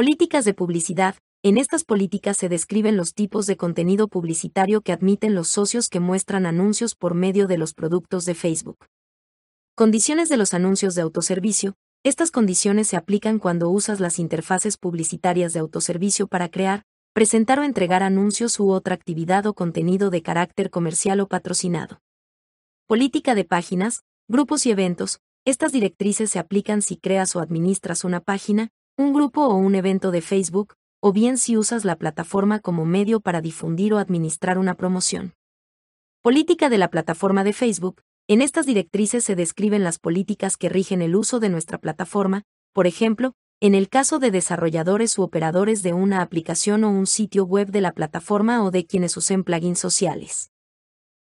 [0.00, 1.16] Políticas de publicidad.
[1.42, 6.00] En estas políticas se describen los tipos de contenido publicitario que admiten los socios que
[6.00, 8.86] muestran anuncios por medio de los productos de Facebook.
[9.74, 11.74] Condiciones de los anuncios de autoservicio.
[12.02, 17.64] Estas condiciones se aplican cuando usas las interfaces publicitarias de autoservicio para crear, presentar o
[17.64, 22.00] entregar anuncios u otra actividad o contenido de carácter comercial o patrocinado.
[22.86, 25.20] Política de páginas, grupos y eventos.
[25.44, 30.10] Estas directrices se aplican si creas o administras una página, un grupo o un evento
[30.10, 34.74] de Facebook, o bien si usas la plataforma como medio para difundir o administrar una
[34.74, 35.34] promoción.
[36.22, 38.02] Política de la plataforma de Facebook.
[38.28, 42.86] En estas directrices se describen las políticas que rigen el uso de nuestra plataforma, por
[42.86, 47.70] ejemplo, en el caso de desarrolladores u operadores de una aplicación o un sitio web
[47.70, 50.50] de la plataforma o de quienes usen plugins sociales.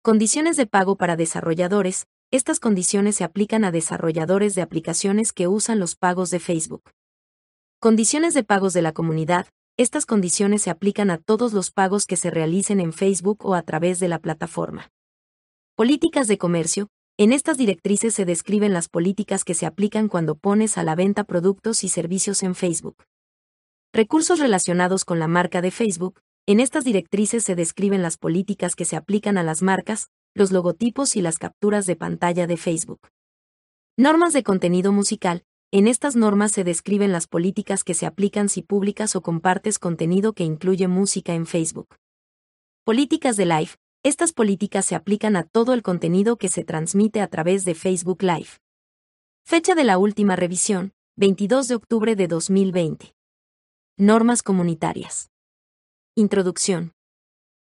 [0.02, 2.06] Condiciones de pago para desarrolladores.
[2.32, 6.90] Estas condiciones se aplican a desarrolladores de aplicaciones que usan los pagos de Facebook.
[7.86, 9.46] Condiciones de pagos de la comunidad.
[9.76, 13.62] Estas condiciones se aplican a todos los pagos que se realicen en Facebook o a
[13.62, 14.90] través de la plataforma.
[15.76, 16.88] Políticas de comercio.
[17.16, 21.22] En estas directrices se describen las políticas que se aplican cuando pones a la venta
[21.22, 23.04] productos y servicios en Facebook.
[23.92, 26.18] Recursos relacionados con la marca de Facebook.
[26.44, 31.14] En estas directrices se describen las políticas que se aplican a las marcas, los logotipos
[31.14, 33.10] y las capturas de pantalla de Facebook.
[33.96, 35.44] Normas de contenido musical.
[35.78, 40.32] En estas normas se describen las políticas que se aplican si publicas o compartes contenido
[40.32, 41.98] que incluye música en Facebook.
[42.82, 43.72] Políticas de Live.
[44.02, 48.22] Estas políticas se aplican a todo el contenido que se transmite a través de Facebook
[48.22, 48.48] Live.
[49.44, 53.14] Fecha de la última revisión, 22 de octubre de 2020.
[53.98, 55.28] Normas comunitarias.
[56.14, 56.94] Introducción.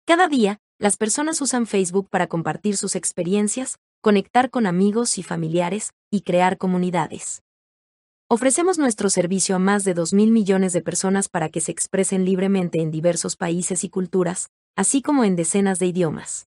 [0.07, 5.93] Cada día, las personas usan Facebook para compartir sus experiencias, conectar con amigos y familiares,
[6.11, 7.45] y crear comunidades.
[8.35, 12.81] Ofrecemos nuestro servicio a más de 2.000 millones de personas para que se expresen libremente
[12.81, 16.49] en diversos países y culturas, así como en decenas de idiomas.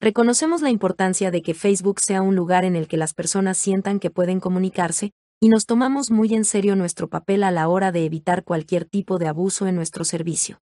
[0.00, 4.00] Reconocemos la importancia de que Facebook sea un lugar en el que las personas sientan
[4.00, 8.04] que pueden comunicarse, y nos tomamos muy en serio nuestro papel a la hora de
[8.04, 10.60] evitar cualquier tipo de abuso en nuestro servicio.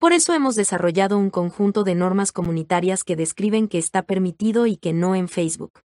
[0.00, 4.76] Por eso hemos desarrollado un conjunto de normas comunitarias que describen qué está permitido y
[4.76, 5.84] qué no en Facebook.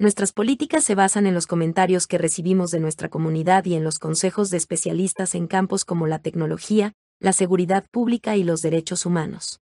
[0.00, 4.00] Nuestras políticas se basan en los comentarios que recibimos de nuestra comunidad y en los
[4.00, 9.60] consejos de especialistas en campos como la tecnología, la seguridad pública y los derechos humanos.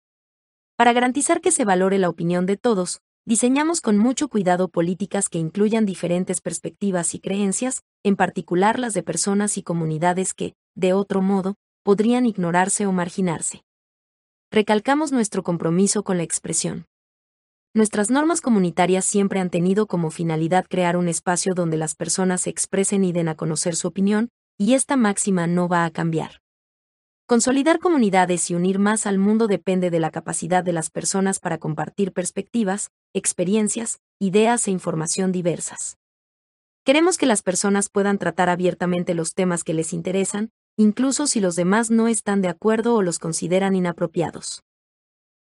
[0.77, 5.39] Para garantizar que se valore la opinión de todos, diseñamos con mucho cuidado políticas que
[5.39, 11.21] incluyan diferentes perspectivas y creencias, en particular las de personas y comunidades que, de otro
[11.21, 13.63] modo, podrían ignorarse o marginarse.
[14.51, 16.87] Recalcamos nuestro compromiso con la expresión.
[17.77, 22.51] Nuestras normas comunitarias siempre han tenido como finalidad crear un espacio donde las personas se
[22.51, 26.41] expresen y den a conocer su opinión, y esta máxima no va a cambiar.
[27.27, 31.59] Consolidar comunidades y unir más al mundo depende de la capacidad de las personas para
[31.59, 35.97] compartir perspectivas, experiencias, ideas e información diversas.
[36.85, 41.57] Queremos que las personas puedan tratar abiertamente los temas que les interesan, incluso si los
[41.57, 44.63] demás no están de acuerdo o los consideran inapropiados.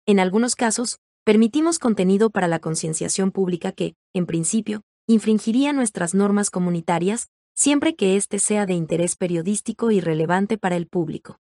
[0.05, 6.49] En algunos casos, permitimos contenido para la concienciación pública que, en principio, infringiría nuestras normas
[6.49, 11.39] comunitarias, siempre que éste sea de interés periodístico y relevante para el público.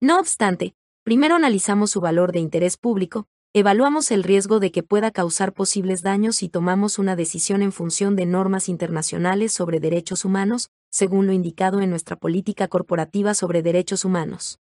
[0.00, 5.10] No obstante, primero analizamos su valor de interés público, evaluamos el riesgo de que pueda
[5.10, 10.70] causar posibles daños y tomamos una decisión en función de normas internacionales sobre derechos humanos,
[10.90, 14.60] según lo indicado en nuestra política corporativa sobre derechos humanos.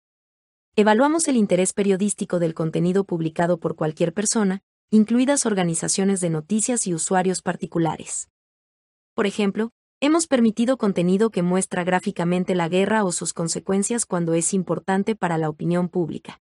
[0.78, 6.94] Evaluamos el interés periodístico del contenido publicado por cualquier persona, incluidas organizaciones de noticias y
[6.94, 8.30] usuarios particulares.
[9.14, 14.54] Por ejemplo, hemos permitido contenido que muestra gráficamente la guerra o sus consecuencias cuando es
[14.54, 16.42] importante para la opinión pública.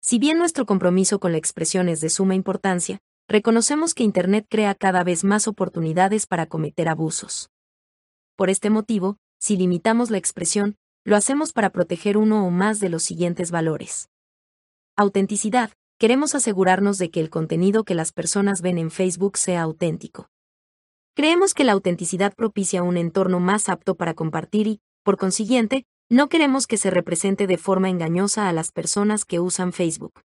[0.00, 4.76] Si bien nuestro compromiso con la expresión es de suma importancia, reconocemos que Internet crea
[4.76, 7.50] cada vez más oportunidades para cometer abusos.
[8.36, 12.90] Por este motivo, si limitamos la expresión, lo hacemos para proteger uno o más de
[12.90, 14.10] los siguientes valores.
[14.96, 15.70] Autenticidad.
[15.98, 20.28] Queremos asegurarnos de que el contenido que las personas ven en Facebook sea auténtico.
[21.14, 26.28] Creemos que la autenticidad propicia un entorno más apto para compartir y, por consiguiente, no
[26.28, 30.22] queremos que se represente de forma engañosa a las personas que usan Facebook.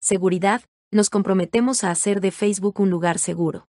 [0.00, 0.62] Seguridad.
[0.92, 3.68] Nos comprometemos a hacer de Facebook un lugar seguro.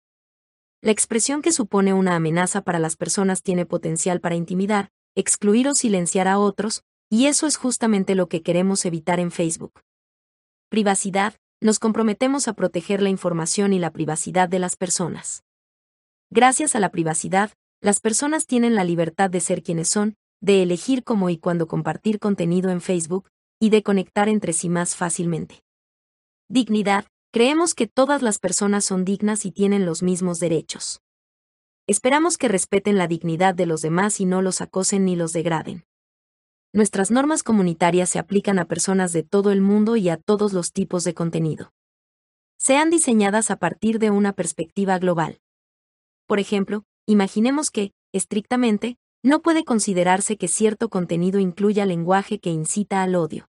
[0.81, 5.73] La expresión que supone una amenaza para las personas tiene potencial para intimidar, excluir o
[5.73, 9.81] silenciar a otros, y eso es justamente lo que queremos evitar en Facebook.
[10.69, 15.43] Privacidad, nos comprometemos a proteger la información y la privacidad de las personas.
[16.29, 17.51] Gracias a la privacidad,
[17.81, 22.19] las personas tienen la libertad de ser quienes son, de elegir cómo y cuándo compartir
[22.19, 23.27] contenido en Facebook,
[23.59, 25.63] y de conectar entre sí más fácilmente.
[26.47, 31.01] Dignidad, creemos que todas las personas son dignas y tienen los mismos derechos.
[31.89, 35.85] Esperamos que respeten la dignidad de los demás y no los acosen ni los degraden.
[36.73, 40.73] Nuestras normas comunitarias se aplican a personas de todo el mundo y a todos los
[40.73, 41.71] tipos de contenido.
[42.57, 45.39] Sean diseñadas a partir de una perspectiva global.
[46.27, 53.01] Por ejemplo, imaginemos que, estrictamente, no puede considerarse que cierto contenido incluya lenguaje que incita
[53.01, 53.47] al odio.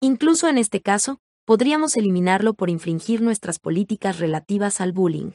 [0.00, 5.32] Incluso en este caso, podríamos eliminarlo por infringir nuestras políticas relativas al bullying.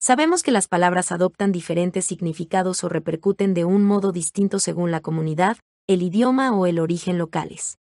[0.00, 5.00] Sabemos que las palabras adoptan diferentes significados o repercuten de un modo distinto según la
[5.00, 5.56] comunidad,
[5.88, 7.78] el idioma o el origen locales.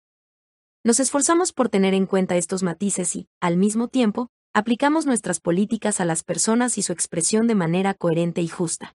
[0.82, 6.00] Nos esforzamos por tener en cuenta estos matices y, al mismo tiempo, aplicamos nuestras políticas
[6.00, 8.94] a las personas y su expresión de manera coherente y justa.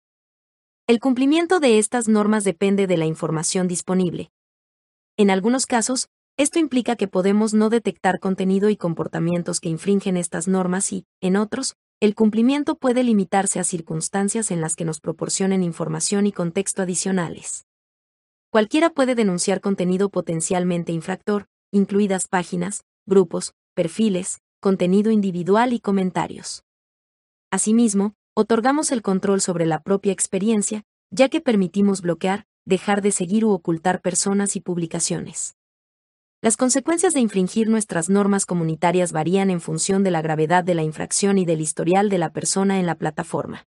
[0.88, 4.32] El cumplimiento de estas normas depende de la información disponible.
[5.16, 10.48] En algunos casos, esto implica que podemos no detectar contenido y comportamientos que infringen estas
[10.48, 15.62] normas y, en otros, el cumplimiento puede limitarse a circunstancias en las que nos proporcionen
[15.62, 17.68] información y contexto adicionales.
[18.49, 26.64] Cualquiera puede denunciar contenido potencialmente infractor, incluidas páginas, grupos, perfiles, contenido individual y comentarios.
[27.52, 33.45] Asimismo, otorgamos el control sobre la propia experiencia, ya que permitimos bloquear, dejar de seguir
[33.45, 35.56] u ocultar personas y publicaciones.
[36.44, 40.82] Las consecuencias de infringir nuestras normas comunitarias varían en función de la gravedad de la
[40.82, 43.68] infracción y del historial de la persona en la plataforma.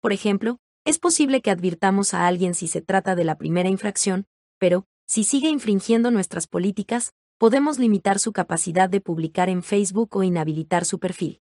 [0.00, 4.26] Por ejemplo, es posible que advirtamos a alguien si se trata de la primera infracción,
[4.56, 10.22] pero, si sigue infringiendo nuestras políticas, podemos limitar su capacidad de publicar en Facebook o
[10.22, 11.40] inhabilitar su perfil.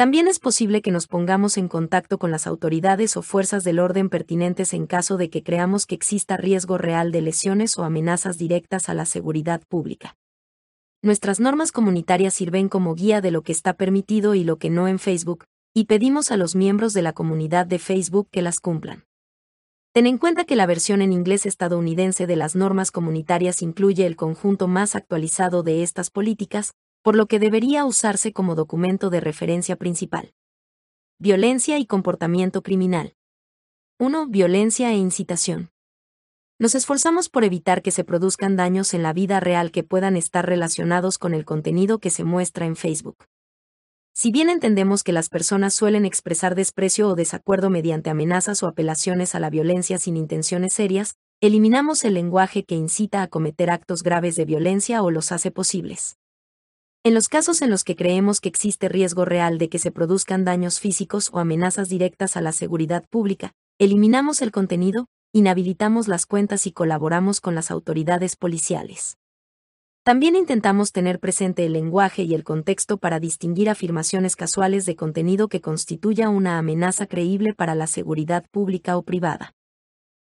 [0.00, 4.08] También es posible que nos pongamos en contacto con las autoridades o fuerzas del orden
[4.08, 8.88] pertinentes en caso de que creamos que exista riesgo real de lesiones o amenazas directas
[8.88, 10.16] a la seguridad pública.
[11.02, 14.88] Nuestras normas comunitarias sirven como guía de lo que está permitido y lo que no
[14.88, 15.44] en Facebook,
[15.74, 19.04] y pedimos a los miembros de la comunidad de Facebook que las cumplan.
[19.92, 24.16] Ten en cuenta que la versión en inglés estadounidense de las normas comunitarias incluye el
[24.16, 26.72] conjunto más actualizado de estas políticas,
[27.02, 30.34] por lo que debería usarse como documento de referencia principal.
[31.18, 33.14] Violencia y comportamiento criminal.
[33.98, 34.26] 1.
[34.28, 35.70] Violencia e incitación.
[36.58, 40.46] Nos esforzamos por evitar que se produzcan daños en la vida real que puedan estar
[40.46, 43.24] relacionados con el contenido que se muestra en Facebook.
[44.12, 49.34] Si bien entendemos que las personas suelen expresar desprecio o desacuerdo mediante amenazas o apelaciones
[49.34, 54.36] a la violencia sin intenciones serias, eliminamos el lenguaje que incita a cometer actos graves
[54.36, 56.19] de violencia o los hace posibles.
[57.02, 60.44] En los casos en los que creemos que existe riesgo real de que se produzcan
[60.44, 66.66] daños físicos o amenazas directas a la seguridad pública, eliminamos el contenido, inhabilitamos las cuentas
[66.66, 69.16] y colaboramos con las autoridades policiales.
[70.04, 75.48] También intentamos tener presente el lenguaje y el contexto para distinguir afirmaciones casuales de contenido
[75.48, 79.54] que constituya una amenaza creíble para la seguridad pública o privada.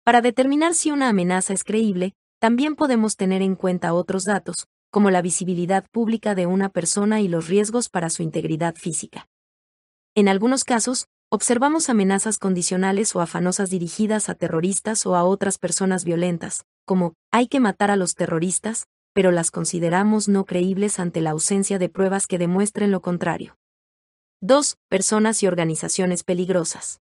[0.03, 5.11] Para determinar si una amenaza es creíble, también podemos tener en cuenta otros datos, como
[5.11, 9.27] la visibilidad pública de una persona y los riesgos para su integridad física.
[10.15, 16.05] En algunos casos, observamos amenazas condicionales o afanosas dirigidas a terroristas o a otras personas
[16.05, 21.31] violentas, como hay que matar a los terroristas, pero las consideramos no creíbles ante la
[21.31, 23.57] ausencia de pruebas que demuestren lo contrario.
[24.43, 24.77] 2.
[24.89, 27.01] Personas y organizaciones peligrosas.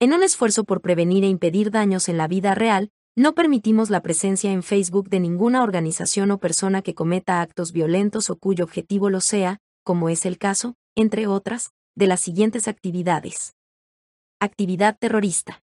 [0.00, 4.02] En un esfuerzo por prevenir e impedir daños en la vida real, no permitimos la
[4.02, 9.08] presencia en Facebook de ninguna organización o persona que cometa actos violentos o cuyo objetivo
[9.08, 13.54] lo sea, como es el caso, entre otras, de las siguientes actividades.
[14.38, 15.62] Actividad terrorista.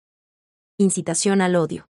[0.77, 1.87] Incitación al odio.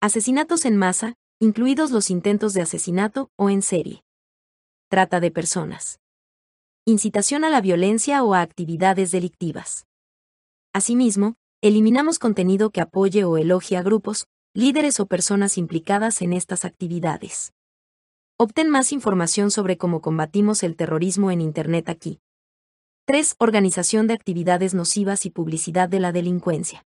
[0.00, 4.02] Asesinatos en masa, incluidos los intentos de asesinato o en serie.
[4.88, 6.00] Trata de personas.
[6.86, 9.86] Incitación a la violencia o a actividades delictivas.
[10.72, 16.66] Asimismo, eliminamos contenido que apoye o elogie a grupos, líderes o personas implicadas en estas
[16.66, 17.54] actividades.
[18.36, 22.20] Obtén más información sobre cómo combatimos el terrorismo en Internet aquí.
[23.06, 23.36] 3.
[23.38, 26.84] Organización de actividades nocivas y publicidad de la delincuencia.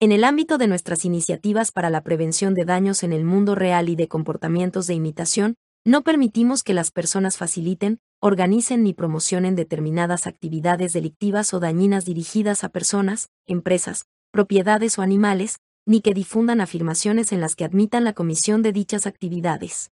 [0.00, 3.90] En el ámbito de nuestras iniciativas para la prevención de daños en el mundo real
[3.90, 10.26] y de comportamientos de imitación, no permitimos que las personas faciliten, organicen ni promocionen determinadas
[10.26, 15.60] actividades delictivas o dañinas dirigidas a personas, empresas, propiedades o animales,
[15.90, 19.90] ni que difundan afirmaciones en las que admitan la comisión de dichas actividades.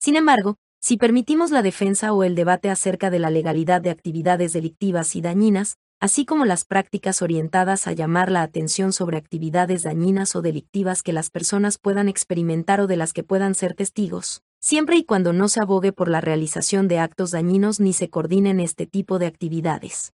[0.00, 4.54] Sin embargo, si permitimos la defensa o el debate acerca de la legalidad de actividades
[4.54, 10.34] delictivas y dañinas, así como las prácticas orientadas a llamar la atención sobre actividades dañinas
[10.34, 14.96] o delictivas que las personas puedan experimentar o de las que puedan ser testigos, siempre
[14.96, 18.86] y cuando no se abogue por la realización de actos dañinos ni se coordinen este
[18.86, 20.14] tipo de actividades.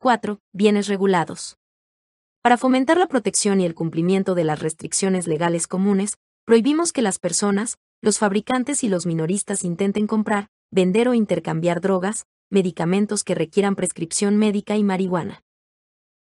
[0.00, 0.38] 4.
[0.52, 1.56] Bienes regulados.
[2.42, 7.20] Para fomentar la protección y el cumplimiento de las restricciones legales comunes, prohibimos que las
[7.20, 13.76] personas, los fabricantes y los minoristas intenten comprar, vender o intercambiar drogas, medicamentos que requieran
[13.76, 15.44] prescripción médica y marihuana.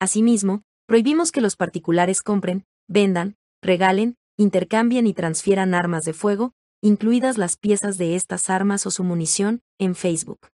[0.01, 6.51] Asimismo, prohibimos que los particulares compren, vendan, regalen, intercambien y transfieran armas de fuego,
[6.81, 10.49] incluidas las piezas de estas armas o su munición, en Facebook.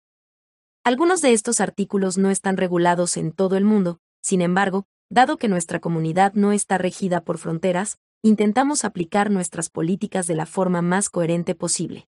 [0.83, 5.47] Algunos de estos artículos no están regulados en todo el mundo, sin embargo, Dado que
[5.47, 11.09] nuestra comunidad no está regida por fronteras, intentamos aplicar nuestras políticas de la forma más
[11.09, 12.07] coherente posible.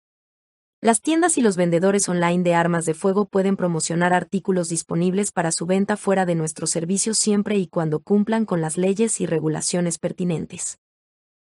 [0.81, 5.51] Las tiendas y los vendedores online de armas de fuego pueden promocionar artículos disponibles para
[5.51, 9.99] su venta fuera de nuestros servicios siempre y cuando cumplan con las leyes y regulaciones
[9.99, 10.79] pertinentes.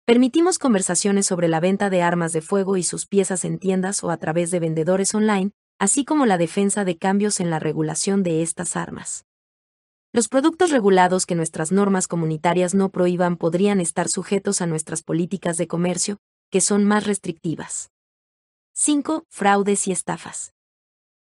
[0.05, 4.11] Permitimos conversaciones sobre la venta de armas de fuego y sus piezas en tiendas o
[4.11, 8.43] a través de vendedores online, así como la defensa de cambios en la regulación de
[8.43, 9.25] estas armas.
[10.15, 15.57] Los productos regulados que nuestras normas comunitarias no prohíban podrían estar sujetos a nuestras políticas
[15.57, 16.19] de comercio,
[16.53, 17.91] que son más restrictivas.
[18.75, 19.25] 5.
[19.29, 20.53] Fraudes y estafas.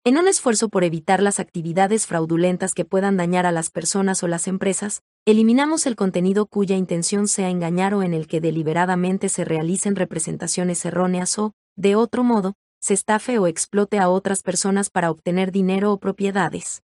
[0.05, 4.29] En un esfuerzo por evitar las actividades fraudulentas que puedan dañar a las personas o
[4.29, 9.45] las empresas, eliminamos el contenido cuya intención sea engañar o en el que deliberadamente se
[9.45, 15.11] realicen representaciones erróneas o, de otro modo, se estafe o explote a otras personas para
[15.11, 16.85] obtener dinero o propiedades.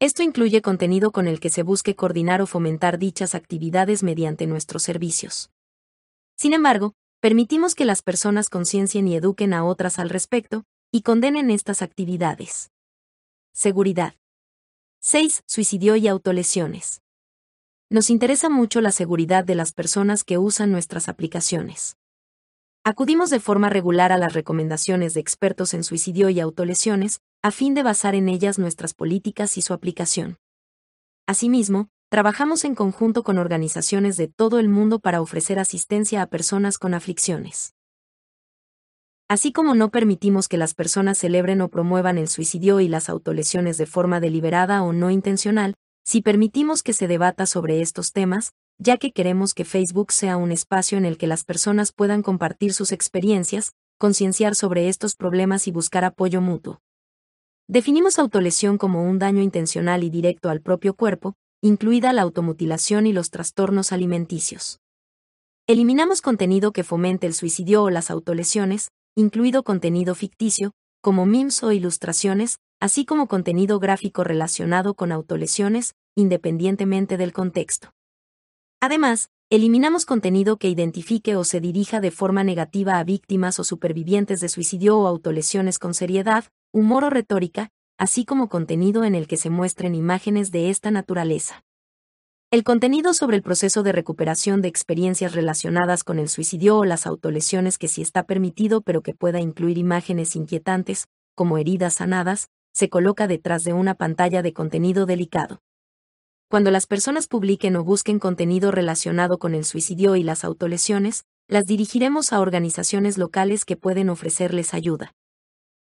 [0.00, 4.84] Esto incluye contenido con el que se busque coordinar o fomentar dichas actividades mediante nuestros
[4.84, 5.50] servicios.
[6.36, 11.50] Sin embargo, permitimos que las personas conciencien y eduquen a otras al respecto, y condenen
[11.50, 12.70] estas actividades.
[13.52, 14.14] Seguridad.
[15.00, 15.42] 6.
[15.46, 17.02] Suicidio y autolesiones.
[17.90, 21.96] Nos interesa mucho la seguridad de las personas que usan nuestras aplicaciones.
[22.84, 27.74] Acudimos de forma regular a las recomendaciones de expertos en suicidio y autolesiones, a fin
[27.74, 30.38] de basar en ellas nuestras políticas y su aplicación.
[31.26, 36.78] Asimismo, trabajamos en conjunto con organizaciones de todo el mundo para ofrecer asistencia a personas
[36.78, 37.74] con aflicciones.
[39.28, 43.78] Así como no permitimos que las personas celebren o promuevan el suicidio y las autolesiones
[43.78, 48.96] de forma deliberada o no intencional, si permitimos que se debata sobre estos temas, ya
[48.96, 52.90] que queremos que Facebook sea un espacio en el que las personas puedan compartir sus
[52.90, 56.80] experiencias, concienciar sobre estos problemas y buscar apoyo mutuo.
[57.70, 63.12] Definimos autolesión como un daño intencional y directo al propio cuerpo, incluida la automutilación y
[63.12, 64.80] los trastornos alimenticios.
[65.66, 71.70] Eliminamos contenido que fomente el suicidio o las autolesiones, incluido contenido ficticio, como memes o
[71.70, 77.90] ilustraciones, así como contenido gráfico relacionado con autolesiones, independientemente del contexto.
[78.80, 84.40] Además, eliminamos contenido que identifique o se dirija de forma negativa a víctimas o supervivientes
[84.40, 89.36] de suicidio o autolesiones con seriedad, humor o retórica, así como contenido en el que
[89.36, 91.64] se muestren imágenes de esta naturaleza.
[92.50, 97.06] El contenido sobre el proceso de recuperación de experiencias relacionadas con el suicidio o las
[97.06, 102.88] autolesiones que sí está permitido pero que pueda incluir imágenes inquietantes, como heridas sanadas, se
[102.88, 105.60] coloca detrás de una pantalla de contenido delicado.
[106.48, 111.66] Cuando las personas publiquen o busquen contenido relacionado con el suicidio y las autolesiones, las
[111.66, 115.12] dirigiremos a organizaciones locales que pueden ofrecerles ayuda.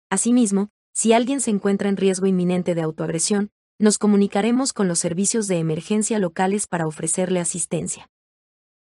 [0.10, 5.48] Asimismo, si alguien se encuentra en riesgo inminente de autoagresión, nos comunicaremos con los servicios
[5.48, 8.10] de emergencia locales para ofrecerle asistencia.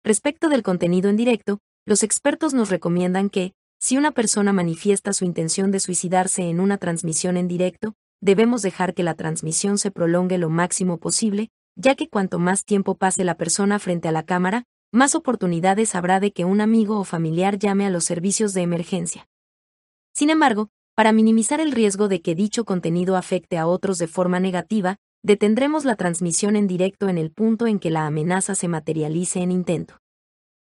[0.03, 5.23] Respecto del contenido en directo, los expertos nos recomiendan que, si una persona manifiesta su
[5.23, 10.37] intención de suicidarse en una transmisión en directo, debemos dejar que la transmisión se prolongue
[10.37, 14.65] lo máximo posible, ya que cuanto más tiempo pase la persona frente a la cámara,
[14.91, 19.27] más oportunidades habrá de que un amigo o familiar llame a los servicios de emergencia.
[20.13, 24.39] Sin embargo, para minimizar el riesgo de que dicho contenido afecte a otros de forma
[24.39, 29.39] negativa, detendremos la transmisión en directo en el punto en que la amenaza se materialice
[29.39, 29.97] en intento.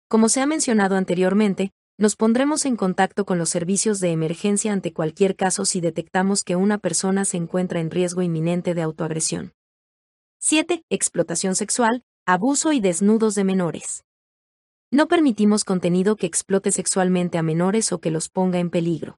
[0.07, 4.93] Como se ha mencionado anteriormente, nos pondremos en contacto con los servicios de emergencia ante
[4.93, 9.53] cualquier caso si detectamos que una persona se encuentra en riesgo inminente de autoagresión.
[10.39, 10.83] 7.
[10.89, 14.03] Explotación sexual, abuso y desnudos de menores.
[14.91, 19.17] No permitimos contenido que explote sexualmente a menores o que los ponga en peligro.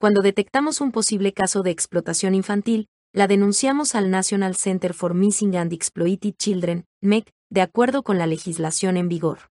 [0.00, 5.56] Cuando detectamos un posible caso de explotación infantil, la denunciamos al National Center for Missing
[5.56, 9.50] and Exploited Children, MEC, de acuerdo con la legislación en vigor.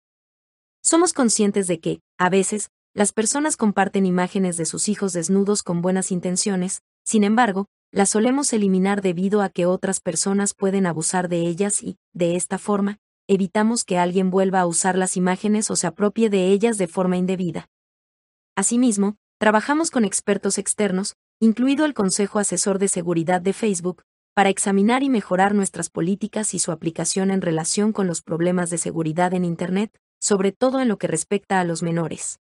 [0.83, 5.81] Somos conscientes de que, a veces, las personas comparten imágenes de sus hijos desnudos con
[5.81, 11.47] buenas intenciones, sin embargo, las solemos eliminar debido a que otras personas pueden abusar de
[11.47, 15.87] ellas y, de esta forma, evitamos que alguien vuelva a usar las imágenes o se
[15.87, 17.71] apropie de ellas de forma indebida.
[18.57, 24.03] Asimismo, trabajamos con expertos externos, incluido el Consejo Asesor de Seguridad de Facebook,
[24.35, 28.79] para examinar y mejorar nuestras políticas y su aplicación en relación con los problemas de
[28.79, 32.41] seguridad en Internet, sobre todo en lo que respecta a los menores.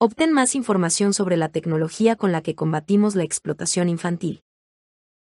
[0.00, 4.42] Obtén más información sobre la tecnología con la que combatimos la explotación infantil.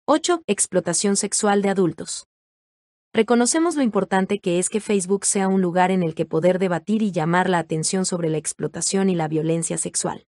[0.05, 0.43] 8.
[0.45, 2.27] Explotación sexual de adultos.
[3.13, 7.01] Reconocemos lo importante que es que Facebook sea un lugar en el que poder debatir
[7.01, 10.27] y llamar la atención sobre la explotación y la violencia sexual.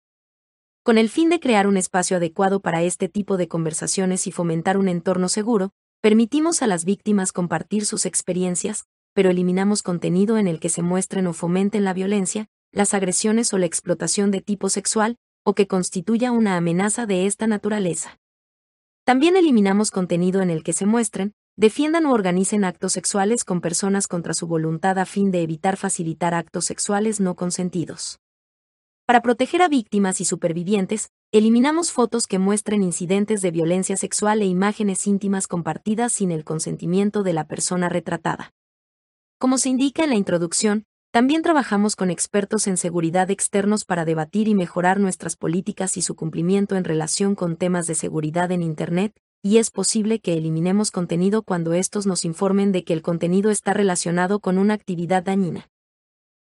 [0.88, 4.78] Con el fin de crear un espacio adecuado para este tipo de conversaciones y fomentar
[4.78, 10.60] un entorno seguro, permitimos a las víctimas compartir sus experiencias, pero eliminamos contenido en el
[10.60, 15.18] que se muestren o fomenten la violencia, las agresiones o la explotación de tipo sexual,
[15.44, 18.18] o que constituya una amenaza de esta naturaleza.
[19.04, 24.08] También eliminamos contenido en el que se muestren, defiendan o organicen actos sexuales con personas
[24.08, 28.20] contra su voluntad a fin de evitar facilitar actos sexuales no consentidos.
[29.08, 34.44] Para proteger a víctimas y supervivientes, eliminamos fotos que muestren incidentes de violencia sexual e
[34.44, 38.52] imágenes íntimas compartidas sin el consentimiento de la persona retratada.
[39.38, 44.46] Como se indica en la introducción, También trabajamos con expertos en seguridad externos para debatir
[44.46, 49.18] y mejorar nuestras políticas y su cumplimiento en relación con temas de seguridad en Internet,
[49.42, 53.72] y es posible que eliminemos contenido cuando estos nos informen de que el contenido está
[53.72, 55.70] relacionado con una actividad dañina.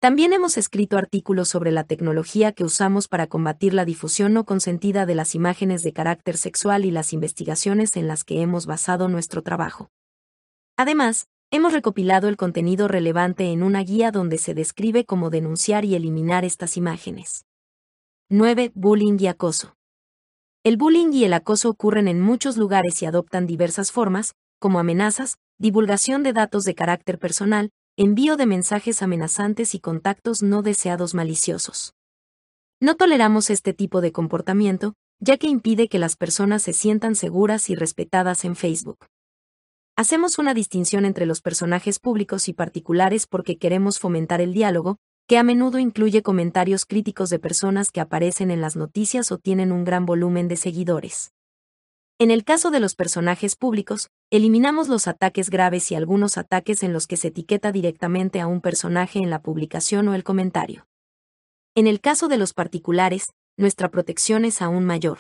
[0.03, 5.07] También hemos escrito artículos sobre la tecnología que usamos para combatir la difusión no consentida
[5.07, 9.43] de las imágenes de carácter sexual y las investigaciones en las que hemos basado nuestro
[9.43, 9.93] trabajo.
[10.77, 15.95] Además, hemos recopilado el contenido relevante en una guía donde se describe cómo denunciar y
[15.95, 17.47] eliminar estas imágenes.
[18.29, 18.73] 9.
[18.75, 19.77] Bullying y acoso.
[20.65, 25.37] El bullying y el acoso ocurren en muchos lugares y adoptan diversas formas, como amenazas,
[25.59, 31.95] divulgación de datos de carácter personal, envío de mensajes amenazantes y contactos no deseados maliciosos.
[32.81, 37.69] No toleramos este tipo de comportamiento, ya que impide que las personas se sientan seguras
[37.69, 39.07] y respetadas en Facebook.
[39.95, 44.97] Hacemos una distinción entre los personajes públicos y particulares porque queremos fomentar el diálogo,
[45.29, 49.71] que a menudo incluye comentarios críticos de personas que aparecen en las noticias o tienen
[49.71, 51.33] un gran volumen de seguidores.
[52.19, 56.95] En el caso de los personajes públicos, eliminamos los ataques graves y algunos ataques en
[56.95, 60.87] los que se etiqueta directamente a un personaje en la publicación o el comentario.
[61.75, 65.19] En el caso de los particulares, nuestra protección es aún mayor.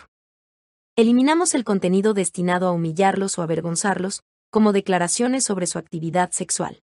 [0.97, 6.83] Eliminamos el contenido destinado a humillarlos o avergonzarlos, como declaraciones sobre su actividad sexual.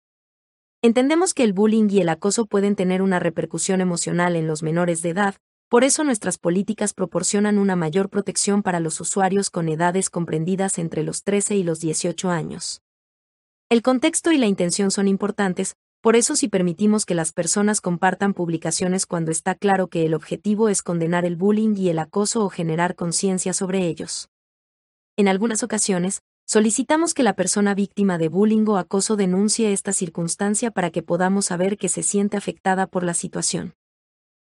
[0.80, 5.02] Entendemos que el bullying y el acoso pueden tener una repercusión emocional en los menores
[5.02, 5.34] de edad,
[5.74, 11.02] por eso nuestras políticas proporcionan una mayor protección para los usuarios con edades comprendidas entre
[11.02, 12.80] los 13 y los 18 años.
[13.68, 18.34] El contexto y la intención son importantes, por eso si permitimos que las personas compartan
[18.34, 22.50] publicaciones cuando está claro que el objetivo es condenar el bullying y el acoso o
[22.50, 24.28] generar conciencia sobre ellos.
[25.16, 30.70] En algunas ocasiones, Solicitamos que la persona víctima de bullying o acoso denuncie esta circunstancia
[30.70, 33.74] para que podamos saber que se siente afectada por la situación.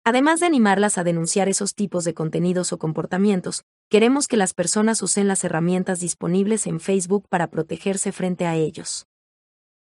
[0.07, 5.01] Además de animarlas a denunciar esos tipos de contenidos o comportamientos, queremos que las personas
[5.01, 9.07] usen las herramientas disponibles en Facebook para protegerse frente a ellos.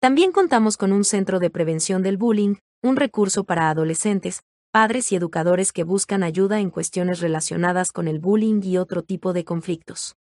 [0.01, 5.17] También contamos con un centro de prevención del bullying, un recurso para adolescentes, padres y
[5.17, 10.17] educadores que buscan ayuda en cuestiones relacionadas con el bullying y otro tipo de conflictos.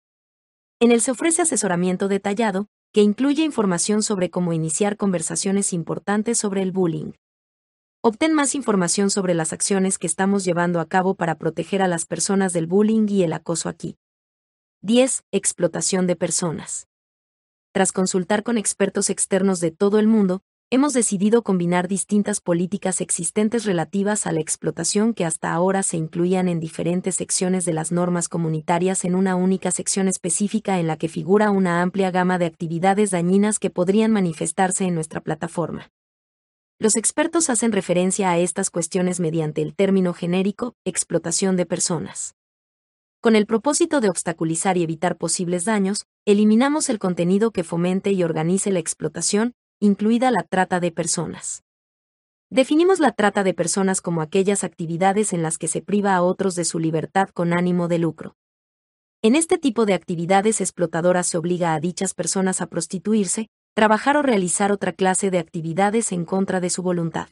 [0.81, 6.61] En él se ofrece asesoramiento detallado, que incluye información sobre cómo iniciar conversaciones importantes sobre
[6.61, 7.13] el bullying.
[8.01, 12.07] Obtén más información sobre las acciones que estamos llevando a cabo para proteger a las
[12.07, 13.97] personas del bullying y el acoso aquí.
[14.83, 15.25] 10.
[15.33, 16.87] Explotación de personas.
[17.73, 23.65] Tras consultar con expertos externos de todo el mundo, hemos decidido combinar distintas políticas existentes
[23.65, 28.29] relativas a la explotación que hasta ahora se incluían en diferentes secciones de las normas
[28.29, 33.11] comunitarias en una única sección específica en la que figura una amplia gama de actividades
[33.11, 35.91] dañinas que podrían manifestarse en nuestra plataforma.
[36.81, 42.37] Los expertos hacen referencia a estas cuestiones mediante el término genérico, explotación de personas.
[43.21, 48.23] Con el propósito de obstaculizar y evitar posibles daños, eliminamos el contenido que fomente y
[48.23, 51.65] organice la explotación, incluida la trata de personas.
[52.49, 56.55] Definimos la trata de personas como aquellas actividades en las que se priva a otros
[56.55, 58.37] de su libertad con ánimo de lucro.
[59.21, 63.49] En este tipo de actividades explotadoras se obliga a dichas personas a prostituirse,
[63.79, 67.29] trabajar o realizar otra clase de actividades en contra de su voluntad.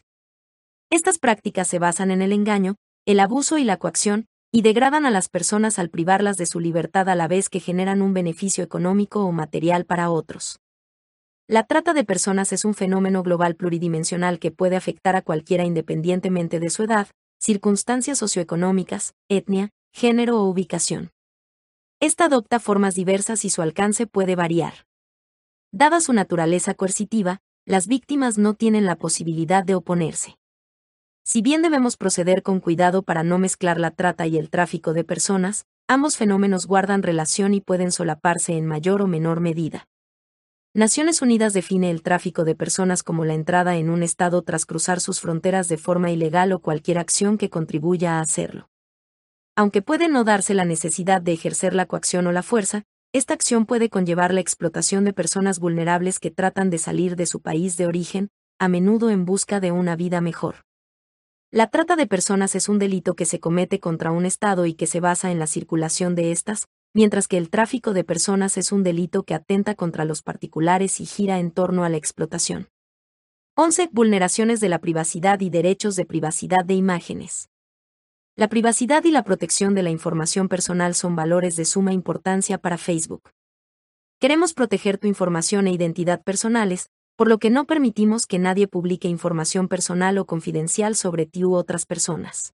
[0.90, 5.10] Estas prácticas se basan en el engaño, el abuso y la coacción, y degradan a
[5.10, 9.24] las personas al privarlas de su libertad a la vez que generan un beneficio económico
[9.24, 10.60] o material para otros.
[11.48, 16.60] La trata de personas es un fenómeno global pluridimensional que puede afectar a cualquiera independientemente
[16.60, 17.08] de su edad,
[17.40, 21.10] circunstancias socioeconómicas, etnia, género o ubicación.
[21.98, 24.86] Esta adopta formas diversas y su alcance puede variar.
[25.72, 30.38] Dada su naturaleza coercitiva, las víctimas no tienen la posibilidad de oponerse.
[31.24, 35.02] Si bien debemos proceder con cuidado para no mezclar la trata y el tráfico de
[35.02, 39.88] personas, ambos fenómenos guardan relación y pueden solaparse en mayor o menor medida.
[40.72, 45.00] Naciones Unidas define el tráfico de personas como la entrada en un Estado tras cruzar
[45.00, 48.68] sus fronteras de forma ilegal o cualquier acción que contribuya a hacerlo.
[49.56, 52.84] Aunque puede no darse la necesidad de ejercer la coacción o la fuerza,
[53.16, 57.40] esta acción puede conllevar la explotación de personas vulnerables que tratan de salir de su
[57.40, 60.66] país de origen, a menudo en busca de una vida mejor.
[61.50, 64.86] La trata de personas es un delito que se comete contra un Estado y que
[64.86, 68.82] se basa en la circulación de estas, mientras que el tráfico de personas es un
[68.82, 72.68] delito que atenta contra los particulares y gira en torno a la explotación.
[73.54, 73.88] 11.
[73.92, 77.48] Vulneraciones de la privacidad y derechos de privacidad de imágenes.
[78.38, 82.76] La privacidad y la protección de la información personal son valores de suma importancia para
[82.76, 83.30] Facebook.
[84.20, 89.08] Queremos proteger tu información e identidad personales, por lo que no permitimos que nadie publique
[89.08, 92.52] información personal o confidencial sobre ti u otras personas.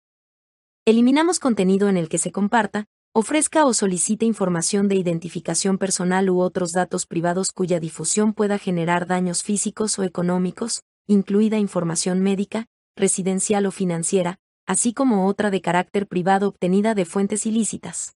[0.85, 6.41] Eliminamos contenido en el que se comparta, ofrezca o solicite información de identificación personal u
[6.41, 13.65] otros datos privados cuya difusión pueda generar daños físicos o económicos, incluida información médica, residencial
[13.65, 18.15] o financiera, así como otra de carácter privado obtenida de fuentes ilícitas.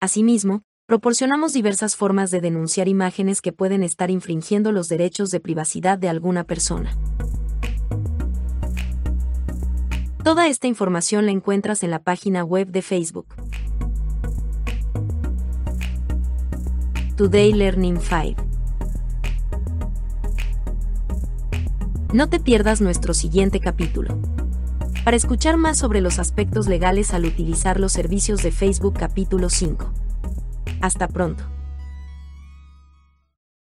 [0.00, 5.98] Asimismo, proporcionamos diversas formas de denunciar imágenes que pueden estar infringiendo los derechos de privacidad
[5.98, 6.96] de alguna persona.
[10.24, 13.26] Toda esta información la encuentras en la página web de Facebook.
[17.16, 18.42] Today Learning 5.
[22.12, 24.39] No te pierdas nuestro siguiente capítulo.
[25.04, 29.90] Para escuchar más sobre los aspectos legales al utilizar los servicios de Facebook capítulo 5.
[30.82, 31.44] Hasta pronto.